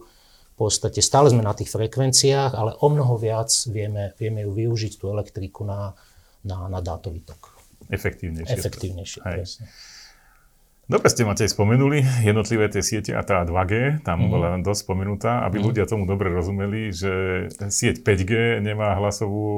v 0.53 0.55
podstate 0.55 1.01
stále 1.03 1.33
sme 1.33 1.43
na 1.43 1.57
tých 1.57 1.73
frekvenciách, 1.73 2.53
ale 2.55 2.77
o 2.79 2.87
mnoho 2.93 3.19
viac 3.19 3.51
vieme, 3.67 4.15
vieme 4.21 4.47
ju 4.47 4.55
využiť, 4.55 4.93
tú 5.01 5.11
elektriku 5.11 5.67
na, 5.67 5.97
na, 6.45 6.69
na 6.69 6.79
dátový 6.79 7.25
tok. 7.27 7.57
Efektívnejšie. 7.91 8.55
Efektívnejšie, 8.55 9.21
presne. 9.25 9.67
Dobre 10.85 11.09
ste 11.09 11.25
Matej 11.25 11.49
spomenuli 11.49 12.05
jednotlivé 12.29 12.69
tie 12.69 12.85
siete 12.85 13.17
a 13.17 13.25
tá 13.25 13.41
2G, 13.49 14.05
tam 14.05 14.21
mm-hmm. 14.21 14.29
bola 14.29 14.49
dosť 14.61 14.81
spomenutá, 14.85 15.41
aby 15.49 15.57
mm-hmm. 15.57 15.69
ľudia 15.73 15.85
tomu 15.89 16.05
dobre 16.05 16.29
rozumeli, 16.29 16.93
že 16.93 17.49
sieť 17.49 18.05
5G 18.05 18.61
nemá 18.61 18.93
hlasovú 19.01 19.49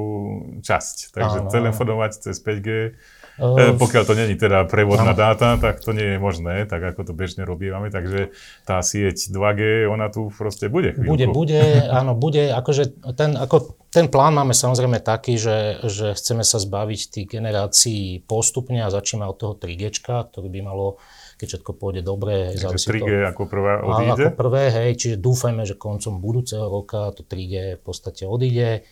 časť. 0.63 1.11
Takže 1.11 1.37
Áno. 1.43 1.51
telefonovať 1.51 2.31
cez 2.31 2.39
5G, 2.39 2.95
uh, 3.37 3.73
pokiaľ 3.77 4.03
to 4.03 4.13
není 4.13 4.35
teda 4.35 4.65
prevod 4.65 5.01
na 5.01 5.13
dáta, 5.13 5.57
tak 5.57 5.81
to 5.81 5.93
nie 5.93 6.15
je 6.15 6.19
možné, 6.19 6.65
tak 6.65 6.83
ako 6.83 7.07
to 7.07 7.13
bežne 7.13 7.45
robívame. 7.45 7.89
Takže 7.89 8.33
tá 8.65 8.81
sieť 8.81 9.29
2G, 9.29 9.87
ona 9.89 10.09
tu 10.09 10.29
proste 10.33 10.69
bude 10.69 10.93
chvíľku. 10.93 11.13
Bude, 11.13 11.27
bude, 11.29 11.61
áno, 11.89 12.13
bude. 12.17 12.49
Akože 12.51 12.97
ten, 13.15 13.37
ako, 13.37 13.77
ten 13.93 14.09
plán 14.09 14.35
máme 14.35 14.57
samozrejme 14.57 14.99
taký, 14.99 15.37
že, 15.37 15.81
že 15.85 16.17
chceme 16.17 16.41
sa 16.41 16.57
zbaviť 16.57 16.99
tých 17.13 17.27
generácií 17.27 18.25
postupne 18.25 18.81
a 18.83 18.93
začíname 18.93 19.29
od 19.29 19.37
toho 19.37 19.53
3G, 19.55 20.03
ktorý 20.03 20.47
by 20.51 20.61
malo 20.65 20.99
keď 21.37 21.47
všetko 21.53 21.71
pôjde 21.77 22.01
dobre. 22.01 22.57
Takže 22.57 22.97
3G 22.97 23.11
to, 23.13 23.29
ako 23.29 23.41
prvá 23.45 23.85
odíde? 23.85 24.25
Ako 24.25 24.33
prvé, 24.33 24.73
hej, 24.73 24.89
čiže 24.97 25.15
dúfajme, 25.21 25.63
že 25.69 25.77
koncom 25.77 26.17
budúceho 26.17 26.65
roka 26.65 27.13
to 27.13 27.21
3G 27.21 27.77
v 27.77 27.83
podstate 27.85 28.25
odíde. 28.25 28.89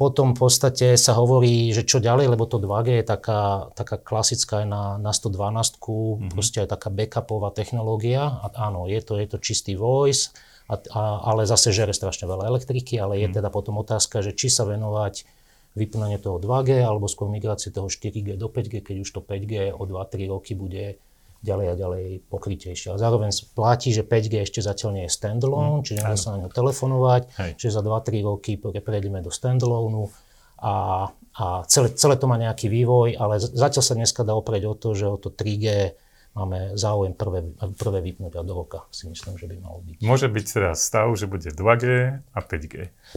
Potom 0.00 0.32
v 0.32 0.48
podstate 0.48 0.96
sa 0.96 1.12
hovorí, 1.12 1.68
že 1.76 1.84
čo 1.84 2.00
ďalej, 2.00 2.32
lebo 2.32 2.48
to 2.48 2.56
2G 2.56 3.04
je 3.04 3.04
taká, 3.04 3.68
taká 3.76 4.00
klasická 4.00 4.64
aj 4.64 4.66
na, 4.66 4.82
na 4.96 5.12
112, 5.12 5.76
mm-hmm. 5.76 6.32
proste 6.32 6.64
aj 6.64 6.72
taká 6.72 6.88
backupová 6.88 7.52
technológia. 7.52 8.40
A 8.40 8.48
áno, 8.72 8.88
je 8.88 8.96
to, 9.04 9.20
je 9.20 9.28
to 9.28 9.36
čistý 9.36 9.76
voice, 9.76 10.32
a, 10.70 10.80
a, 10.96 11.02
ale 11.28 11.44
zase 11.44 11.74
žere 11.74 11.90
strašne 11.90 12.24
veľa 12.30 12.48
elektriky, 12.48 12.96
ale 12.96 13.20
je 13.20 13.28
mm. 13.28 13.34
teda 13.42 13.52
potom 13.52 13.82
otázka, 13.82 14.22
že 14.22 14.32
či 14.32 14.48
sa 14.48 14.62
venovať 14.64 15.26
vypnanie 15.74 16.18
toho 16.22 16.38
2G 16.38 16.82
alebo 16.82 17.10
skôr 17.10 17.26
migrácie 17.26 17.74
toho 17.74 17.90
4G 17.90 18.38
do 18.38 18.48
5G, 18.48 18.82
keď 18.82 18.96
už 19.02 19.10
to 19.10 19.20
5G 19.20 19.74
o 19.74 19.82
2-3 19.82 20.30
roky 20.30 20.54
bude 20.54 20.98
ďalej 21.40 21.66
a 21.72 21.74
ďalej 21.74 22.04
pokrytejšie. 22.28 22.92
A 22.92 23.00
zároveň 23.00 23.32
platí, 23.56 23.96
že 23.96 24.04
5G 24.04 24.44
ešte 24.44 24.60
zatiaľ 24.60 25.00
nie 25.00 25.04
je 25.08 25.12
standalone, 25.12 25.80
mm. 25.80 25.84
čiže 25.88 25.98
nedá 26.04 26.16
sa 26.16 26.36
na 26.36 26.44
ňo 26.44 26.50
telefonovať, 26.52 27.22
Hej. 27.40 27.50
že 27.56 27.68
za 27.72 27.80
2-3 27.80 28.28
roky 28.28 28.60
prejdeme 28.60 29.24
do 29.24 29.32
standalone 29.32 30.12
a, 30.60 31.08
a 31.36 31.44
celé, 31.64 31.96
celé 31.96 32.20
to 32.20 32.28
má 32.28 32.36
nejaký 32.36 32.68
vývoj, 32.68 33.16
ale 33.16 33.40
zatiaľ 33.40 33.84
sa 33.84 33.94
dneska 33.96 34.20
dá 34.28 34.36
oprieť 34.36 34.68
o 34.68 34.74
to, 34.76 34.92
že 34.92 35.08
o 35.08 35.16
to 35.16 35.32
3G 35.32 35.96
máme 36.36 36.78
záujem 36.78 37.16
prvé, 37.16 37.42
prvé 37.74 37.98
vypnúť 38.04 38.44
do 38.44 38.54
roka, 38.54 38.86
si 38.94 39.08
myslím, 39.10 39.34
že 39.34 39.50
by 39.50 39.56
malo 39.58 39.82
byť. 39.82 40.04
Môže 40.04 40.30
byť 40.30 40.46
teda 40.46 40.70
stav, 40.78 41.10
že 41.18 41.26
bude 41.26 41.48
2G 41.50 41.84
a 42.22 42.38
5G. 42.38 42.74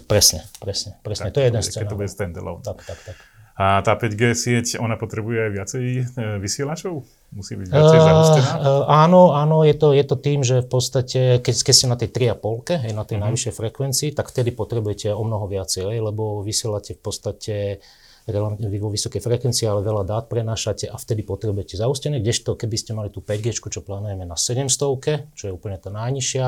Presne, 0.09 0.47
presne, 0.57 0.97
presne. 1.05 1.29
Tak, 1.29 1.35
to 1.37 1.39
je 1.43 1.47
jeden 1.51 1.61
scénar. 1.61 1.81
Keď 1.85 1.91
to 1.91 1.99
bude 1.99 2.09
standalone. 2.09 2.63
Tak, 2.65 2.79
tak, 2.81 2.99
tak. 3.05 3.17
A 3.53 3.85
tá 3.85 3.93
5G 3.93 4.33
sieť, 4.33 4.67
ona 4.81 4.97
potrebuje 4.97 5.37
aj 5.45 5.51
viacej 5.53 5.85
e, 5.85 6.01
vysielačov? 6.41 7.05
Musí 7.37 7.53
byť 7.53 7.69
viacej 7.69 7.99
zahustená? 8.01 8.49
Uh, 8.61 8.85
áno, 8.89 9.37
áno, 9.37 9.61
je 9.61 9.77
to, 9.77 9.93
je 9.93 10.05
to 10.05 10.17
tým, 10.17 10.41
že 10.41 10.65
v 10.65 10.69
podstate, 10.69 11.21
keď, 11.37 11.55
keď 11.61 11.73
ste 11.73 11.85
na 11.85 11.97
tej 11.97 12.09
3,5, 12.33 12.81
hej, 12.81 12.91
na 12.97 13.05
tej 13.05 13.17
uh-huh. 13.17 13.29
najvyššej 13.29 13.53
frekvencii, 13.53 14.09
tak 14.17 14.33
vtedy 14.33 14.57
potrebujete 14.57 15.13
o 15.13 15.21
mnoho 15.21 15.45
viacej, 15.45 15.85
lebo 15.85 16.41
vysielate 16.41 16.97
v 16.97 17.01
podstate 17.01 17.55
vo 18.25 18.89
vysokej 18.89 19.19
frekvencii, 19.19 19.67
ale 19.67 19.83
veľa 19.83 20.07
dát 20.07 20.25
prenášate 20.31 20.87
a 20.87 20.95
vtedy 20.95 21.27
potrebujete 21.27 21.75
zaustené, 21.75 22.23
kdežto 22.23 22.55
keby 22.55 22.75
ste 22.79 22.95
mali 22.95 23.11
tú 23.11 23.19
5G, 23.19 23.59
čo 23.59 23.83
plánujeme 23.83 24.23
na 24.23 24.39
700, 24.39 25.35
čo 25.35 25.43
je 25.43 25.51
úplne 25.51 25.75
tá 25.75 25.91
najnižšia, 25.91 26.47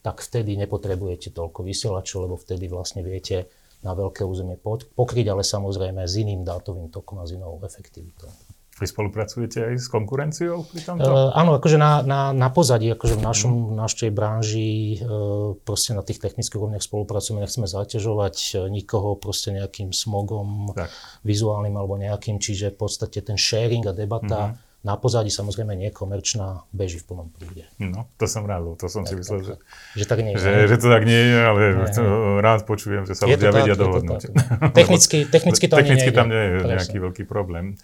tak 0.00 0.24
vtedy 0.24 0.56
nepotrebujete 0.56 1.30
toľko 1.36 1.60
vysielačov, 1.68 2.26
lebo 2.26 2.40
vtedy 2.40 2.64
vlastne 2.66 3.04
viete 3.04 3.52
na 3.82 3.92
veľké 3.92 4.22
územie 4.22 4.58
pokryť, 4.58 5.26
ale 5.30 5.42
samozrejme 5.42 6.06
s 6.06 6.14
iným 6.18 6.46
dátovým 6.46 6.88
tokom 6.88 7.18
a 7.18 7.26
s 7.26 7.34
inou 7.34 7.58
efektivitou. 7.62 8.30
Vy 8.72 8.88
spolupracujete 8.88 9.62
aj 9.68 9.74
s 9.78 9.86
konkurenciou 9.86 10.64
pri 10.64 10.80
tomto? 10.80 11.06
Uh, 11.06 11.30
áno, 11.36 11.60
akože 11.60 11.76
na, 11.76 12.00
na, 12.02 12.20
na 12.32 12.48
pozadí, 12.48 12.88
akože 12.90 13.20
v 13.20 13.22
našom, 13.22 13.52
mm. 13.52 13.76
našej 13.78 14.10
branži 14.10 14.98
uh, 14.98 15.54
proste 15.60 15.92
na 15.92 16.00
tých 16.00 16.18
technických 16.18 16.56
úrovniach 16.56 16.82
spolupracujeme, 16.82 17.44
nechceme 17.44 17.68
zaťažovať 17.68 18.36
uh, 18.56 18.72
nikoho 18.72 19.14
proste 19.20 19.52
nejakým 19.54 19.92
smogom 19.92 20.72
tak. 20.72 20.88
vizuálnym 21.22 21.76
alebo 21.76 22.00
nejakým, 22.00 22.40
čiže 22.40 22.72
v 22.72 22.78
podstate 22.80 23.20
ten 23.20 23.36
sharing 23.36 23.86
a 23.86 23.94
debata 23.94 24.56
mm 24.56 24.71
na 24.82 24.98
pozadí 24.98 25.30
samozrejme 25.30 25.78
nekomerčná 25.78 26.66
beží 26.74 26.98
v 26.98 27.14
plnom 27.14 27.28
prúde. 27.30 27.62
No, 27.78 28.10
to 28.18 28.26
som 28.26 28.42
rád, 28.42 28.66
to 28.74 28.90
som 28.90 29.06
tak, 29.06 29.14
si 29.14 29.22
myslel, 29.22 29.38
že, 29.46 29.54
že, 29.94 30.04
tak 30.10 30.18
nie, 30.26 30.34
že, 30.34 30.66
že 30.66 30.76
to 30.78 30.90
tak 30.90 31.06
nie 31.06 31.22
je, 31.22 31.38
ale 31.38 31.60
nie, 31.78 31.86
to 31.94 32.02
rád 32.42 32.66
počujem, 32.66 33.06
že 33.06 33.14
sa 33.14 33.30
ľudia 33.30 33.54
vedia 33.54 33.78
dohodnúť. 33.78 34.34
Technicky, 34.74 35.22
technicky 35.30 35.70
to 35.70 35.78
technicky 35.78 36.10
tam 36.10 36.26
nie 36.26 36.42
je 36.42 36.58
nejaký 36.66 36.98
veľký 36.98 37.24
problém. 37.30 37.78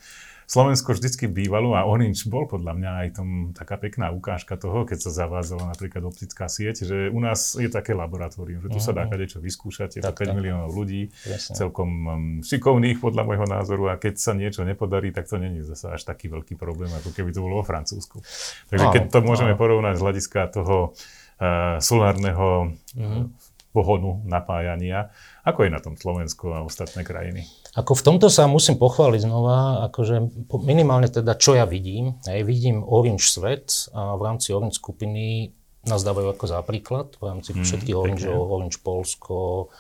Slovensko 0.49 0.97
vždycky 0.97 1.29
bývalo 1.29 1.77
a 1.77 1.85
Orange 1.85 2.25
bol 2.25 2.49
podľa 2.49 2.73
mňa 2.73 2.91
aj 3.05 3.09
tom 3.21 3.29
taká 3.53 3.77
pekná 3.77 4.09
ukážka 4.17 4.57
toho, 4.57 4.89
keď 4.89 5.05
sa 5.05 5.11
zavádzala 5.13 5.77
napríklad 5.77 6.01
optická 6.09 6.49
sieť, 6.49 6.89
že 6.89 6.97
u 7.13 7.21
nás 7.21 7.53
je 7.61 7.69
také 7.69 7.93
laboratórium, 7.93 8.65
že 8.65 8.73
tu 8.73 8.81
sa 8.81 8.97
dá 8.97 9.05
mhm. 9.05 9.13
kadečo 9.13 9.39
vyskúšať, 9.45 10.01
je 10.01 10.03
to 10.03 10.09
5 10.09 10.17
tak. 10.17 10.33
miliónov 10.33 10.73
ľudí, 10.73 11.13
Jasne. 11.29 11.53
celkom 11.53 11.91
um, 12.09 12.21
šikovných 12.41 12.97
podľa 12.97 13.29
môjho 13.29 13.45
názoru 13.45 13.93
a 13.93 14.01
keď 14.01 14.15
sa 14.17 14.33
niečo 14.33 14.65
nepodarí, 14.65 15.13
tak 15.13 15.29
to 15.29 15.37
není 15.37 15.61
zase 15.61 15.93
až 15.93 16.09
taký 16.09 16.33
veľký 16.33 16.57
problém, 16.57 16.89
ako 16.97 17.13
keby 17.13 17.29
to 17.29 17.45
bolo 17.45 17.61
vo 17.61 17.65
Francúzsku. 17.69 18.25
Takže 18.73 18.87
keď 18.89 19.03
to 19.13 19.21
môžeme 19.21 19.53
porovnať 19.53 20.01
z 20.01 20.05
hľadiska 20.09 20.49
toho 20.49 20.97
uh, 21.45 21.77
solárneho 21.77 22.73
mm-hmm. 22.97 23.48
Pohonu, 23.79 24.27
napájania, 24.27 25.15
ako 25.47 25.63
je 25.63 25.71
na 25.71 25.79
tom 25.79 25.95
Slovensko 25.95 26.51
a 26.51 26.67
ostatné 26.67 27.07
krajiny? 27.07 27.47
Ako 27.79 27.95
v 27.95 28.03
tomto 28.03 28.27
sa 28.27 28.51
musím 28.51 28.75
pochváliť 28.75 29.23
znova, 29.23 29.87
akože 29.87 30.47
minimálne 30.67 31.07
teda, 31.07 31.39
čo 31.39 31.55
ja 31.55 31.63
vidím. 31.63 32.19
Hej, 32.27 32.43
vidím 32.43 32.83
Orange 32.83 33.31
svet 33.31 33.87
a 33.95 34.19
v 34.19 34.23
rámci 34.27 34.51
Orange 34.51 34.83
skupiny 34.83 35.55
nás 35.87 36.03
dávajú 36.03 36.35
ako 36.35 36.45
za 36.51 36.59
príklad 36.67 37.15
v 37.23 37.23
rámci 37.31 37.55
mm, 37.55 37.63
všetkých 37.63 37.97
Orange, 37.97 38.27
Orange 38.27 38.83
Polsko, 38.83 39.71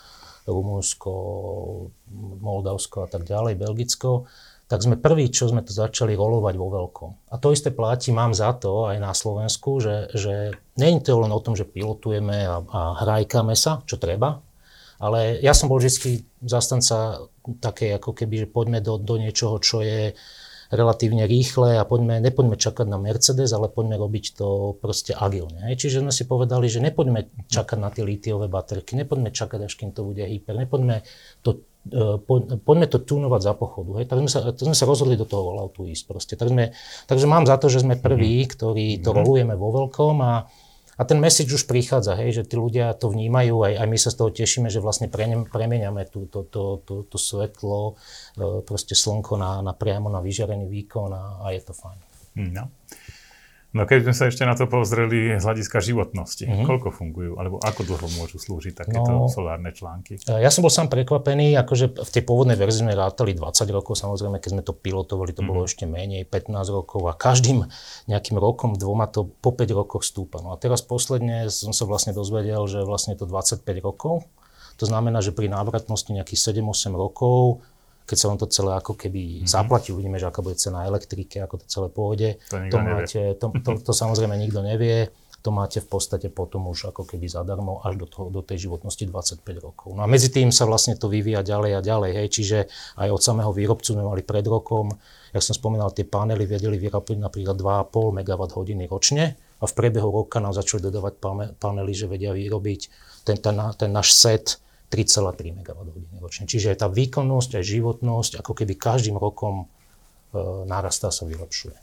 Rumunsko, 0.47 1.13
Moldavsko 2.41 3.05
a 3.05 3.09
tak 3.11 3.27
ďalej, 3.27 3.59
Belgicko, 3.59 4.31
tak 4.69 4.85
sme 4.85 5.01
prví, 5.01 5.33
čo 5.33 5.49
sme 5.49 5.65
to 5.65 5.73
začali 5.73 6.13
rolovať 6.13 6.55
vo 6.61 6.69
veľkom. 6.69 7.11
A 7.33 7.41
to 7.41 7.57
isté 7.57 7.73
platí, 7.73 8.13
mám 8.13 8.37
za 8.37 8.53
to 8.53 8.93
aj 8.93 9.01
na 9.01 9.17
Slovensku, 9.17 9.81
že, 9.81 10.13
že 10.13 10.53
nie 10.77 11.01
to 11.01 11.17
len 11.17 11.33
o 11.33 11.41
tom, 11.41 11.57
že 11.57 11.65
pilotujeme 11.65 12.45
a, 12.45 12.61
a 12.61 12.81
hrajkame 13.01 13.57
sa, 13.57 13.81
čo 13.89 13.97
treba, 13.97 14.45
ale 15.01 15.41
ja 15.41 15.57
som 15.57 15.73
bol 15.73 15.81
vždy 15.81 16.21
zastanca 16.45 17.25
také, 17.65 17.97
ako 17.97 18.13
keby, 18.13 18.45
že 18.45 18.53
poďme 18.53 18.85
do, 18.85 19.01
do 19.01 19.17
niečoho, 19.17 19.57
čo 19.57 19.81
je 19.81 20.13
relatívne 20.69 21.25
rýchle 21.25 21.81
a 21.81 21.89
poďme, 21.89 22.21
nepoďme 22.21 22.61
čakať 22.61 22.85
na 22.85 23.01
Mercedes, 23.01 23.49
ale 23.57 23.73
poďme 23.73 23.97
robiť 23.97 24.37
to 24.37 24.77
proste 24.77 25.17
agilne. 25.17 25.65
Hej. 25.65 25.81
Čiže 25.81 26.05
sme 26.05 26.13
si 26.13 26.29
povedali, 26.29 26.69
že 26.69 26.85
nepoďme 26.85 27.49
čakať 27.49 27.79
na 27.81 27.89
tie 27.89 28.05
lítiové 28.05 28.53
baterky, 28.53 28.93
nepoďme 29.01 29.33
čakať, 29.33 29.65
až 29.65 29.73
kým 29.81 29.97
to 29.97 30.05
bude 30.05 30.21
hyper, 30.21 30.61
nepoďme 30.61 31.01
to 31.41 31.65
po, 32.23 32.45
poďme 32.63 32.87
to 32.87 32.99
tunovať 33.01 33.41
za 33.41 33.53
pochodu. 33.57 34.03
Hej. 34.03 34.07
Tak 34.11 34.17
sme 34.21 34.31
sa, 34.31 34.41
to 34.53 34.63
sme 34.69 34.77
sa 34.77 34.85
rozhodli 34.85 35.17
do 35.17 35.25
toho 35.25 35.43
rolloutu 35.53 35.89
ísť 35.89 36.05
proste. 36.05 36.35
Tak 36.37 36.53
sme, 36.53 36.77
takže 37.09 37.27
mám 37.27 37.49
za 37.49 37.57
to, 37.57 37.73
že 37.73 37.85
sme 37.85 37.97
prví, 37.97 38.45
mhm. 38.45 38.49
ktorí 38.53 38.87
to 39.01 39.11
mhm. 39.13 39.17
rolujeme 39.17 39.55
vo 39.55 39.69
veľkom 39.73 40.17
a 40.25 40.35
a 40.99 41.07
ten 41.07 41.23
message 41.23 41.55
už 41.55 41.71
prichádza, 41.71 42.19
hej, 42.19 42.43
že 42.43 42.51
tí 42.51 42.59
ľudia 42.59 42.91
to 42.99 43.07
vnímajú, 43.07 43.63
aj, 43.63 43.73
aj 43.79 43.87
my 43.87 43.99
sa 44.03 44.11
z 44.11 44.19
toho 44.19 44.35
tešíme, 44.35 44.67
že 44.67 44.83
vlastne 44.83 45.07
premieňame 45.47 46.03
tú, 46.11 46.27
to, 46.27 46.43
to, 46.51 46.83
to, 46.83 47.07
to 47.07 47.15
svetlo, 47.15 47.95
e, 48.35 48.67
proste 48.67 48.99
slnko 48.99 49.39
na, 49.39 49.63
na 49.63 49.79
priamo 49.79 50.11
na 50.11 50.19
vyžarený 50.19 50.67
výkon 50.67 51.15
a, 51.15 51.47
a 51.47 51.55
je 51.55 51.63
to 51.63 51.71
fajn. 51.71 51.99
No. 52.51 52.71
No 53.79 53.87
keď 53.87 54.11
sme 54.11 54.15
sa 54.19 54.27
ešte 54.27 54.43
na 54.43 54.59
to 54.59 54.67
pozreli 54.67 55.39
z 55.39 55.45
hľadiska 55.47 55.79
životnosti, 55.79 56.51
mm-hmm. 56.51 56.67
koľko 56.67 56.91
fungujú, 56.91 57.39
alebo 57.39 57.63
ako 57.63 57.87
dlho 57.87 58.09
môžu 58.19 58.43
slúžiť 58.43 58.75
takéto 58.75 59.07
no, 59.07 59.31
solárne 59.31 59.71
články? 59.71 60.19
E, 60.19 60.43
ja 60.43 60.51
som 60.51 60.67
bol 60.67 60.73
sám 60.75 60.91
prekvapený, 60.91 61.55
akože 61.63 61.95
v 61.95 62.11
tej 62.11 62.23
pôvodnej 62.27 62.59
verzii 62.59 62.83
sme 62.83 62.99
rátali 62.99 63.39
20 63.39 63.71
rokov, 63.71 63.95
samozrejme, 63.95 64.43
keď 64.43 64.51
sme 64.51 64.63
to 64.67 64.75
pilotovali, 64.75 65.31
to 65.31 65.47
mm-hmm. 65.47 65.55
bolo 65.55 65.63
ešte 65.63 65.87
menej, 65.87 66.27
15 66.27 66.51
rokov 66.75 67.07
a 67.07 67.15
každým 67.15 67.63
nejakým 68.11 68.35
rokom, 68.43 68.75
dvoma 68.75 69.07
to 69.07 69.31
po 69.39 69.55
5 69.55 69.71
rokoch 69.79 70.03
stúpa. 70.03 70.43
No 70.43 70.51
a 70.51 70.59
teraz 70.59 70.83
posledne 70.83 71.47
som 71.47 71.71
sa 71.71 71.87
vlastne 71.87 72.11
dozvedel, 72.11 72.67
že 72.67 72.83
vlastne 72.83 73.15
to 73.15 73.31
25 73.31 73.63
rokov, 73.79 74.27
to 74.75 74.87
znamená, 74.87 75.23
že 75.23 75.31
pri 75.31 75.47
návratnosti 75.47 76.11
nejakých 76.11 76.55
7-8 76.59 76.99
rokov 76.99 77.63
keď 78.09 78.17
sa 78.17 78.27
vám 78.33 78.41
to 78.41 78.49
celé 78.49 78.73
ako 78.73 78.97
keby 78.97 79.45
mm-hmm. 79.45 79.53
zaplatí, 79.53 79.93
uvidíme, 79.93 80.17
že 80.17 80.25
aká 80.25 80.41
bude 80.41 80.57
cena 80.57 80.89
elektriky, 80.89 81.45
ako 81.45 81.61
to 81.61 81.67
celé 81.69 81.89
pôjde. 81.93 82.41
To, 82.49 82.57
to, 82.57 82.79
máte, 82.81 83.21
to, 83.37 83.47
to, 83.61 83.71
to 83.85 83.93
samozrejme 83.93 84.33
nikto 84.41 84.65
nevie. 84.65 85.13
To 85.47 85.55
máte 85.55 85.79
v 85.79 85.87
podstate 85.87 86.35
potom 86.35 86.67
už 86.67 86.91
ako 86.91 87.07
keby 87.07 87.31
zadarmo 87.31 87.79
až 87.87 87.95
do, 88.01 88.07
toho, 88.11 88.27
do 88.33 88.43
tej 88.43 88.67
životnosti 88.67 89.07
25 89.07 89.45
rokov. 89.63 89.95
No 89.95 90.03
a 90.03 90.11
medzi 90.11 90.35
tým 90.35 90.51
sa 90.51 90.67
vlastne 90.67 90.99
to 90.99 91.07
vyvíja 91.07 91.47
ďalej 91.47 91.79
a 91.79 91.81
ďalej. 91.85 92.11
Hej. 92.17 92.29
Čiže 92.35 92.59
aj 92.99 93.09
od 93.13 93.23
samého 93.23 93.53
výrobcu 93.55 93.95
sme 93.95 94.03
mali 94.03 94.27
pred 94.27 94.43
rokom, 94.49 94.91
jak 95.31 95.45
som 95.45 95.55
spomínal, 95.55 95.95
tie 95.95 96.09
panely 96.09 96.43
vedeli 96.43 96.75
vyrobiť 96.81 97.23
napríklad 97.23 97.55
2,5 97.55 98.19
MWh 98.19 98.91
ročne 98.91 99.39
a 99.63 99.65
v 99.67 99.73
priebehu 99.79 100.11
roka 100.11 100.43
nám 100.43 100.59
začali 100.59 100.83
dodávať 100.91 101.23
panely, 101.59 101.93
že 101.95 102.11
vedia 102.11 102.35
vyrobiť 102.35 102.81
ten, 103.23 103.37
ten, 103.39 103.55
ten 103.79 103.91
náš 103.95 104.19
set 104.19 104.59
3,3 104.89 105.53
MWh 105.53 106.21
ročne. 106.21 106.45
Čiže 106.49 106.73
tá 106.77 106.89
výkonnosť 106.89 107.61
a 107.61 107.61
životnosť 107.61 108.41
ako 108.41 108.53
keby 108.57 108.75
každým 108.75 109.21
rokom 109.21 109.65
e, 109.65 110.37
narastá 110.65 111.13
sa 111.13 111.29
vylepšuje. 111.29 111.77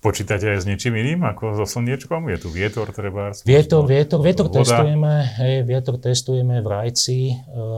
Počítate 0.00 0.48
aj 0.48 0.64
s 0.64 0.68
niečím 0.68 0.96
iným 0.96 1.28
ako 1.28 1.60
so 1.60 1.68
slniečkom? 1.68 2.32
Je 2.32 2.38
tu 2.40 2.48
vietor 2.48 2.88
treba? 2.88 3.36
Vietor, 3.44 3.84
vietor, 3.84 4.24
vietor 4.24 4.48
testujeme, 4.48 5.28
hej, 5.36 5.56
vietor 5.68 6.00
testujeme 6.00 6.64
v 6.64 6.66
Rajci, 6.66 7.20
e, 7.30 7.34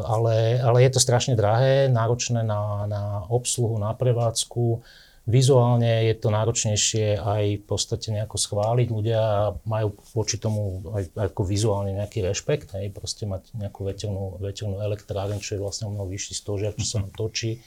ale, 0.07 0.63
ale 0.63 0.87
je 0.87 0.91
to 0.95 1.01
strašne 1.03 1.35
drahé, 1.35 1.91
náročné 1.91 2.47
na, 2.47 2.87
na 2.87 3.03
obsluhu, 3.27 3.75
na 3.77 3.91
prevádzku 3.93 4.81
Vizuálne 5.23 6.11
je 6.11 6.15
to 6.19 6.35
náročnejšie 6.35 7.15
aj 7.15 7.63
v 7.63 7.65
podstate 7.65 8.11
nejako 8.11 8.43
schváliť. 8.43 8.89
Ľudia 8.91 9.55
majú 9.71 9.95
voči 10.19 10.35
tomu 10.35 10.83
aj 10.91 11.31
ako 11.31 11.47
vizuálne 11.47 11.95
nejaký 11.95 12.27
rešpekt, 12.27 12.75
hej, 12.75 12.91
proste 12.91 13.31
mať 13.31 13.55
nejakú 13.55 13.87
veternú, 13.87 14.35
veternú 14.43 14.83
elektráreň, 14.83 15.39
čo 15.39 15.55
je 15.55 15.63
vlastne 15.63 15.95
mnoho 15.95 16.11
vyšší 16.11 16.35
stožiar, 16.35 16.75
čo 16.75 16.87
sa 16.87 16.97
nám 17.07 17.15
točí. 17.15 17.63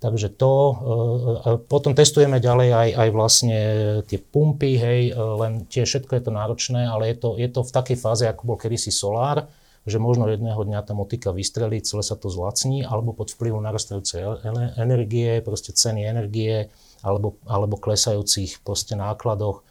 Takže 0.00 0.32
to, 0.32 0.52
e, 0.56 0.74
potom 1.68 1.92
testujeme 1.92 2.40
ďalej 2.40 2.68
aj, 2.72 2.90
aj 2.96 3.08
vlastne 3.12 3.58
tie 4.08 4.16
pumpy, 4.16 4.80
hej, 4.80 5.00
e, 5.12 5.20
len 5.36 5.68
tie 5.68 5.84
všetko 5.84 6.16
je 6.16 6.22
to 6.24 6.32
náročné, 6.32 6.88
ale 6.88 7.12
je 7.12 7.16
to, 7.20 7.36
je 7.36 7.48
to 7.52 7.60
v 7.60 7.74
takej 7.76 7.96
fáze, 8.00 8.24
ako 8.24 8.42
bol 8.48 8.56
kedysi 8.56 8.88
solár, 8.88 9.44
že 9.88 9.96
možno 9.96 10.28
jedného 10.28 10.60
dňa 10.60 10.84
tá 10.84 10.92
motika 10.92 11.32
vystrelí, 11.32 11.80
celé 11.80 12.04
sa 12.04 12.16
to 12.16 12.28
zlacní, 12.28 12.84
alebo 12.84 13.16
pod 13.16 13.32
vplyvom 13.32 13.64
narastajúcej 13.64 14.44
energie, 14.76 15.40
proste 15.40 15.72
ceny 15.72 16.04
energie, 16.04 16.68
alebo, 17.00 17.40
alebo 17.48 17.80
klesajúcich 17.80 18.60
proste 18.60 18.96
nákladoch, 18.96 19.64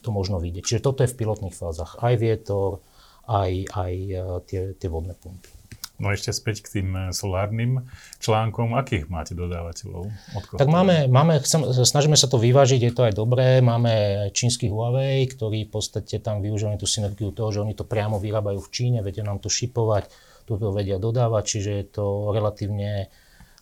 to 0.00 0.08
možno 0.14 0.40
vidieť. 0.40 0.64
Čiže 0.64 0.84
toto 0.84 1.04
je 1.04 1.10
v 1.12 1.18
pilotných 1.20 1.56
fázach. 1.56 1.98
Aj 2.00 2.14
vietor, 2.16 2.80
aj, 3.26 3.52
aj 3.74 3.92
e, 3.92 4.22
tie, 4.46 4.60
tie 4.78 4.88
vodné 4.88 5.18
pumpy. 5.18 5.55
No 5.96 6.12
ešte 6.12 6.28
späť 6.28 6.60
k 6.64 6.80
tým 6.80 6.88
eh, 6.92 7.02
solárnym 7.12 7.88
článkom. 8.20 8.76
Akých 8.76 9.08
máte 9.08 9.32
dodávateľov? 9.32 10.12
Od? 10.36 10.44
Tak 10.60 10.68
máme, 10.68 11.08
máme 11.08 11.40
chcem, 11.40 11.64
snažíme 11.72 12.16
sa 12.20 12.28
to 12.28 12.36
vyvážiť, 12.36 12.80
je 12.80 12.92
to 12.92 13.02
aj 13.08 13.14
dobré. 13.16 13.64
Máme 13.64 14.28
čínsky 14.36 14.68
Huawei, 14.68 15.24
ktorí 15.24 15.68
v 15.68 15.72
podstate 15.72 16.20
tam 16.20 16.44
využívajú 16.44 16.76
tú 16.76 16.88
synergiu 16.88 17.32
toho, 17.32 17.48
že 17.48 17.62
oni 17.64 17.72
to 17.72 17.88
priamo 17.88 18.20
vyrábajú 18.20 18.60
v 18.60 18.72
Číne, 18.72 18.98
vedia 19.00 19.24
nám 19.24 19.40
to 19.40 19.48
šipovať, 19.48 20.12
toto 20.44 20.70
vedia 20.70 21.00
dodávať, 21.00 21.44
čiže 21.58 21.70
je 21.72 21.86
to 21.90 22.06
relatívne 22.30 23.08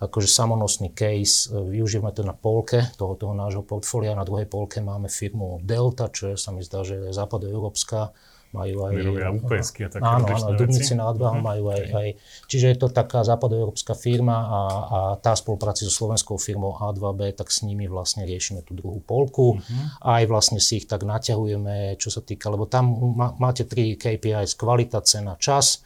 akože 0.02 0.28
samonosný 0.28 0.92
case. 0.92 1.48
Využívame 1.48 2.12
to 2.12 2.26
na 2.26 2.34
polke 2.34 2.82
toho, 2.98 3.14
toho 3.14 3.32
nášho 3.32 3.62
portfólia. 3.62 4.18
Na 4.18 4.26
druhej 4.26 4.50
polke 4.50 4.82
máme 4.82 5.06
firmu 5.08 5.62
Delta, 5.62 6.10
čo 6.10 6.34
je, 6.34 6.36
sa 6.36 6.50
mi 6.50 6.60
zdá, 6.66 6.82
že 6.82 6.98
je 6.98 7.14
západoeurópska 7.14 8.12
majú 8.54 8.76
aj... 8.86 8.92
Vyrobia 8.94 9.28
UPSky 9.34 9.80
a 9.84 9.88
také 9.90 10.06
Áno, 10.06 10.26
áno, 10.30 10.54
Dubnici 10.54 10.94
nad 10.94 11.18
Váhom 11.18 11.42
uh-huh. 11.42 11.50
majú 11.50 11.64
aj, 11.74 11.82
aj... 11.90 12.08
Čiže 12.46 12.66
je 12.70 12.76
to 12.78 12.88
taká 12.94 13.26
západoeurópska 13.26 13.98
firma 13.98 14.36
a, 14.38 14.60
a 14.70 14.98
tá 15.18 15.34
spolupráci 15.34 15.82
so 15.82 15.90
slovenskou 15.90 16.38
firmou 16.38 16.78
A2B, 16.78 17.34
tak 17.34 17.50
s 17.50 17.66
nimi 17.66 17.90
vlastne 17.90 18.22
riešime 18.22 18.62
tú 18.62 18.78
druhú 18.78 19.02
polku. 19.02 19.58
Uh-huh. 19.58 19.84
Aj 20.06 20.22
vlastne 20.30 20.62
si 20.62 20.78
ich 20.78 20.86
tak 20.86 21.02
naťahujeme, 21.02 21.98
čo 21.98 22.14
sa 22.14 22.22
týka, 22.22 22.46
lebo 22.46 22.70
tam 22.70 22.94
má, 23.18 23.34
máte 23.42 23.66
tri 23.66 23.98
KPIs, 23.98 24.54
kvalita, 24.54 25.02
cena, 25.02 25.34
čas. 25.34 25.82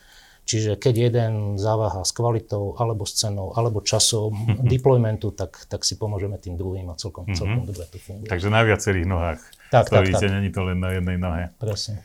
Čiže 0.49 0.81
keď 0.81 1.13
jeden 1.13 1.33
zaváha 1.61 2.09
s 2.09 2.17
kvalitou, 2.17 2.73
alebo 2.81 3.05
s 3.05 3.21
cenou, 3.21 3.53
alebo 3.53 3.85
časom 3.85 4.33
uh-huh. 4.33 4.65
deploymentu, 4.65 5.37
tak, 5.37 5.69
tak 5.69 5.85
si 5.85 6.01
pomôžeme 6.01 6.41
tým 6.41 6.57
druhým 6.57 6.89
a 6.89 6.97
celkom, 6.97 7.29
uh-huh. 7.29 7.37
celkom 7.37 7.69
dobre 7.69 7.85
to 7.89 8.01
funguje. 8.01 8.33
Takže 8.33 8.49
na 8.49 8.65
viacerých 8.65 9.07
nohách 9.09 9.41
tak, 9.69 9.93
stojíte, 9.93 10.17
tak, 10.17 10.25
tak. 10.25 10.33
není 10.33 10.49
to 10.49 10.61
len 10.65 10.81
na 10.81 10.91
jednej 10.97 11.19
nohe. 11.21 11.45
Presne. 11.61 12.01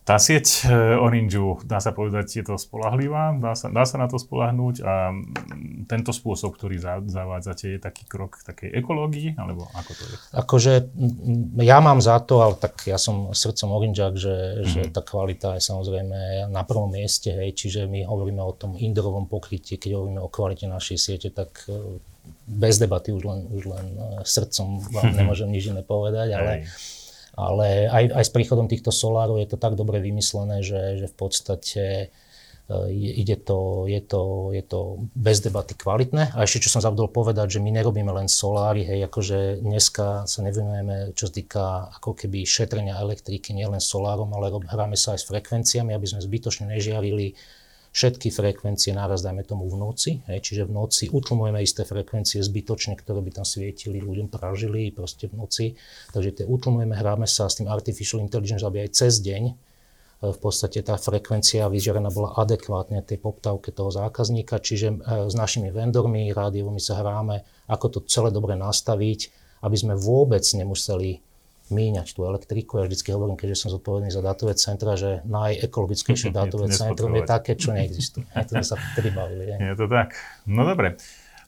Tá 0.00 0.16
sieť 0.16 0.64
e, 0.64 0.96
Orange, 0.96 1.36
dá 1.68 1.76
sa 1.76 1.92
povedať, 1.92 2.40
je 2.40 2.44
to 2.48 2.56
spolahlivá, 2.56 3.36
dá 3.36 3.52
sa, 3.52 3.68
dá 3.68 3.84
sa 3.84 4.00
na 4.00 4.08
to 4.08 4.16
spolahnúť 4.16 4.80
a 4.80 5.12
tento 5.84 6.16
spôsob, 6.16 6.56
ktorý 6.56 6.80
zavádzate, 7.04 7.76
je 7.76 7.78
taký 7.78 8.08
krok 8.08 8.40
k 8.40 8.48
takej 8.48 8.70
ekológii, 8.80 9.36
alebo 9.36 9.68
ako 9.76 9.92
to 9.92 10.02
je? 10.08 10.16
Akože 10.32 10.72
ja 11.60 11.78
mám 11.84 12.00
za 12.00 12.16
to, 12.24 12.40
ale 12.40 12.56
tak 12.56 12.80
ja 12.88 12.96
som 12.96 13.36
srdcom 13.36 13.76
Orangeák, 13.76 14.16
že, 14.16 14.34
mm-hmm. 14.34 14.72
že 14.72 14.80
tá 14.88 15.04
kvalita 15.04 15.60
je 15.60 15.68
samozrejme 15.68 16.48
na 16.48 16.62
prvom 16.64 16.88
mieste, 16.88 17.36
hej, 17.36 17.52
čiže 17.52 17.84
my 17.84 18.08
hovoríme 18.08 18.40
o 18.40 18.56
tom 18.56 18.80
indorovom 18.80 19.28
pokrytí, 19.28 19.76
keď 19.76 20.00
hovoríme 20.00 20.20
o 20.24 20.32
kvalite 20.32 20.64
našej 20.64 20.96
siete, 20.96 21.28
tak 21.28 21.68
e, 21.68 22.00
bez 22.48 22.80
debaty 22.80 23.12
už 23.12 23.22
len, 23.28 23.40
už 23.52 23.68
len 23.68 23.86
e, 24.00 24.24
srdcom 24.24 24.80
vám 24.96 25.12
nemôžem 25.20 25.52
nič 25.52 25.68
iné 25.68 25.84
povedať, 25.84 26.40
ale... 26.40 26.64
Hej 26.64 26.98
ale 27.40 27.88
aj, 27.88 28.04
aj 28.12 28.24
s 28.28 28.34
príchodom 28.36 28.68
týchto 28.68 28.92
solárov 28.92 29.40
je 29.40 29.48
to 29.48 29.56
tak 29.56 29.72
dobre 29.80 30.04
vymyslené, 30.04 30.60
že, 30.60 31.00
že 31.00 31.06
v 31.08 31.16
podstate 31.16 31.84
e, 32.68 32.76
ide 32.92 33.40
to, 33.40 33.88
je, 33.88 34.00
to, 34.04 34.52
je 34.52 34.60
to 34.60 35.08
bez 35.16 35.40
debaty 35.40 35.72
kvalitné. 35.72 36.36
A 36.36 36.44
ešte, 36.44 36.68
čo 36.68 36.76
som 36.76 36.84
zabudol 36.84 37.08
povedať, 37.08 37.56
že 37.56 37.62
my 37.64 37.72
nerobíme 37.72 38.12
len 38.12 38.28
soláry, 38.28 38.84
hej, 38.84 39.08
akože 39.08 39.64
dneska 39.64 40.28
sa 40.28 40.40
nevenujeme, 40.44 41.16
čo 41.16 41.26
sa 41.26 41.32
týka 41.32 41.64
ako 41.96 42.12
keby 42.12 42.44
šetrenia 42.44 43.00
elektriky, 43.00 43.56
nielen 43.56 43.80
solárom, 43.80 44.28
ale 44.36 44.52
hráme 44.68 45.00
sa 45.00 45.16
aj 45.16 45.24
s 45.24 45.28
frekvenciami, 45.32 45.96
aby 45.96 46.06
sme 46.06 46.20
zbytočne 46.20 46.68
nežiarili 46.68 47.32
všetky 47.90 48.30
frekvencie 48.30 48.94
náraz, 48.94 49.26
dajme 49.26 49.42
tomu 49.42 49.66
v 49.66 49.76
noci, 49.76 50.10
hej, 50.30 50.38
čiže 50.38 50.62
v 50.70 50.72
noci 50.78 51.04
utlmujeme 51.10 51.58
isté 51.58 51.82
frekvencie 51.82 52.38
zbytočne, 52.38 52.94
ktoré 52.94 53.18
by 53.18 53.42
tam 53.42 53.46
svietili, 53.46 53.98
ľuďom 53.98 54.30
pražili 54.30 54.94
proste 54.94 55.26
v 55.26 55.34
noci, 55.42 55.64
takže 56.14 56.42
tie 56.42 56.44
utlmujeme, 56.46 56.94
hráme 56.94 57.26
sa 57.26 57.50
s 57.50 57.58
tým 57.58 57.66
artificial 57.66 58.22
intelligence, 58.22 58.62
aby 58.62 58.86
aj 58.86 58.90
cez 58.94 59.18
deň 59.18 59.42
e, 59.50 59.54
v 60.22 60.38
podstate 60.38 60.86
tá 60.86 60.94
frekvencia 60.94 61.66
vyžiarená 61.66 62.14
bola 62.14 62.38
adekvátne 62.38 63.02
tej 63.02 63.18
poptávke 63.18 63.74
toho 63.74 63.90
zákazníka, 63.90 64.62
čiže 64.62 64.94
e, 64.94 64.96
s 65.26 65.34
našimi 65.34 65.74
vendormi, 65.74 66.30
rádiovými 66.30 66.78
sa 66.78 67.02
hráme, 67.02 67.42
ako 67.66 67.86
to 67.90 67.98
celé 68.06 68.30
dobre 68.30 68.54
nastaviť, 68.54 69.20
aby 69.66 69.76
sme 69.76 69.98
vôbec 69.98 70.46
nemuseli 70.46 71.29
míňať 71.70 72.12
tú 72.14 72.26
elektriku. 72.26 72.82
Ja 72.82 72.90
vždy 72.90 73.10
hovorím, 73.14 73.38
keďže 73.38 73.66
som 73.66 73.68
zodpovedný 73.72 74.10
za 74.10 74.20
dátové 74.20 74.58
centra, 74.58 74.98
že 74.98 75.22
najekologickejšie 75.26 76.34
dátové 76.38 76.70
centrum 76.70 77.14
je 77.16 77.22
také, 77.24 77.54
čo 77.54 77.72
neexistuje. 77.72 78.26
Aj 78.36 78.44
to 78.44 78.58
sme 78.58 78.66
sa 78.66 78.76
vtedy 78.94 79.10
bavili. 79.14 79.56
Je 79.56 79.74
to 79.78 79.86
tak. 79.86 80.18
No 80.44 80.66
dobre. 80.66 80.98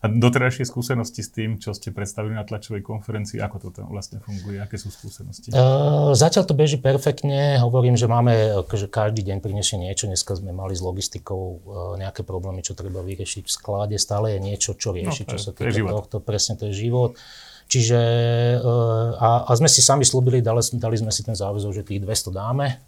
A 0.03 0.11
doterajšie 0.11 0.67
skúsenosti 0.67 1.23
s 1.23 1.31
tým, 1.31 1.63
čo 1.63 1.71
ste 1.71 1.95
predstavili 1.95 2.35
na 2.35 2.43
tlačovej 2.43 2.83
konferencii, 2.83 3.39
ako 3.39 3.55
to 3.63 3.69
tam 3.71 3.87
vlastne 3.87 4.19
funguje, 4.19 4.59
aké 4.59 4.75
sú 4.75 4.91
skúsenosti? 4.91 5.55
Uh, 5.55 6.11
zatiaľ 6.11 6.43
to 6.43 6.51
beží 6.51 6.75
perfektne. 6.75 7.55
Hovorím, 7.63 7.95
že 7.95 8.11
máme, 8.11 8.51
že 8.67 8.91
každý 8.91 9.23
deň 9.23 9.39
prinesie 9.39 9.79
niečo. 9.79 10.11
Dneska 10.11 10.35
sme 10.35 10.51
mali 10.51 10.75
s 10.75 10.83
logistikou 10.83 11.39
uh, 11.39 11.55
nejaké 11.95 12.27
problémy, 12.27 12.59
čo 12.59 12.75
treba 12.75 12.99
vyriešiť 12.99 13.47
v 13.47 13.51
sklade. 13.55 13.95
Stále 13.95 14.35
je 14.35 14.39
niečo, 14.43 14.75
čo 14.75 14.91
rieši, 14.91 15.23
no, 15.23 15.29
čo 15.31 15.37
sa 15.39 15.55
týka 15.55 15.71
tohto. 15.71 16.19
Presne, 16.19 16.59
to 16.59 16.67
je 16.67 16.83
život. 16.83 17.15
Čiže 17.67 17.99
eh, 18.59 19.09
a, 19.17 19.47
a 19.47 19.51
sme 19.53 19.69
si 19.69 19.79
sami 19.79 20.03
slúbili, 20.03 20.39
dali, 20.39 20.61
dali 20.77 20.95
sme 20.97 21.11
si 21.11 21.21
ten 21.25 21.35
záväzok, 21.35 21.71
že 21.71 21.81
tých 21.83 22.01
200 22.03 22.33
dáme, 22.33 22.79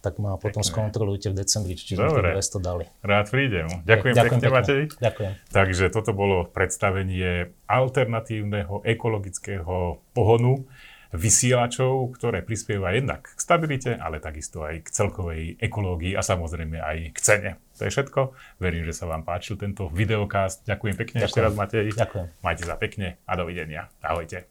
tak 0.00 0.16
ma 0.16 0.40
potom 0.40 0.64
Pekne. 0.64 0.72
skontrolujte 0.72 1.28
v 1.28 1.36
decembri, 1.36 1.76
či 1.76 1.92
sme 1.94 2.08
tých 2.08 2.40
200 2.40 2.60
dali. 2.64 2.84
Rád 3.04 3.26
prídem. 3.28 3.68
Ďakujem, 3.84 4.14
Ďakujem 4.14 4.14
pekne, 4.16 4.40
pekne, 4.40 4.48
Matej. 4.56 4.82
Ďakujem. 4.96 5.32
Takže 5.52 5.84
toto 5.92 6.10
bolo 6.16 6.48
predstavenie 6.48 7.52
alternatívneho 7.68 8.80
ekologického 8.88 10.00
pohonu 10.16 10.64
vysielačov, 11.10 12.14
ktoré 12.14 12.46
prispieva 12.46 12.94
jednak 12.94 13.34
k 13.34 13.40
stabilite, 13.40 13.92
ale 13.98 14.22
takisto 14.22 14.62
aj 14.62 14.86
k 14.86 14.88
celkovej 14.94 15.42
ekológii 15.58 16.14
a 16.14 16.22
samozrejme 16.22 16.78
aj 16.78 16.98
k 17.14 17.18
cene. 17.18 17.50
To 17.78 17.88
je 17.88 17.90
všetko. 17.90 18.20
Verím, 18.62 18.86
že 18.86 18.94
sa 18.94 19.10
vám 19.10 19.26
páčil 19.26 19.58
tento 19.58 19.90
videokast. 19.90 20.62
Ďakujem 20.68 20.94
pekne 20.94 21.18
Ďakujem. 21.24 21.28
ešte 21.30 21.40
raz, 21.42 21.52
Matej. 21.58 21.86
Ďakujem. 21.96 22.26
Majte 22.46 22.62
sa 22.62 22.76
pekne 22.78 23.18
a 23.26 23.32
dovidenia. 23.34 23.90
Ahojte. 24.04 24.46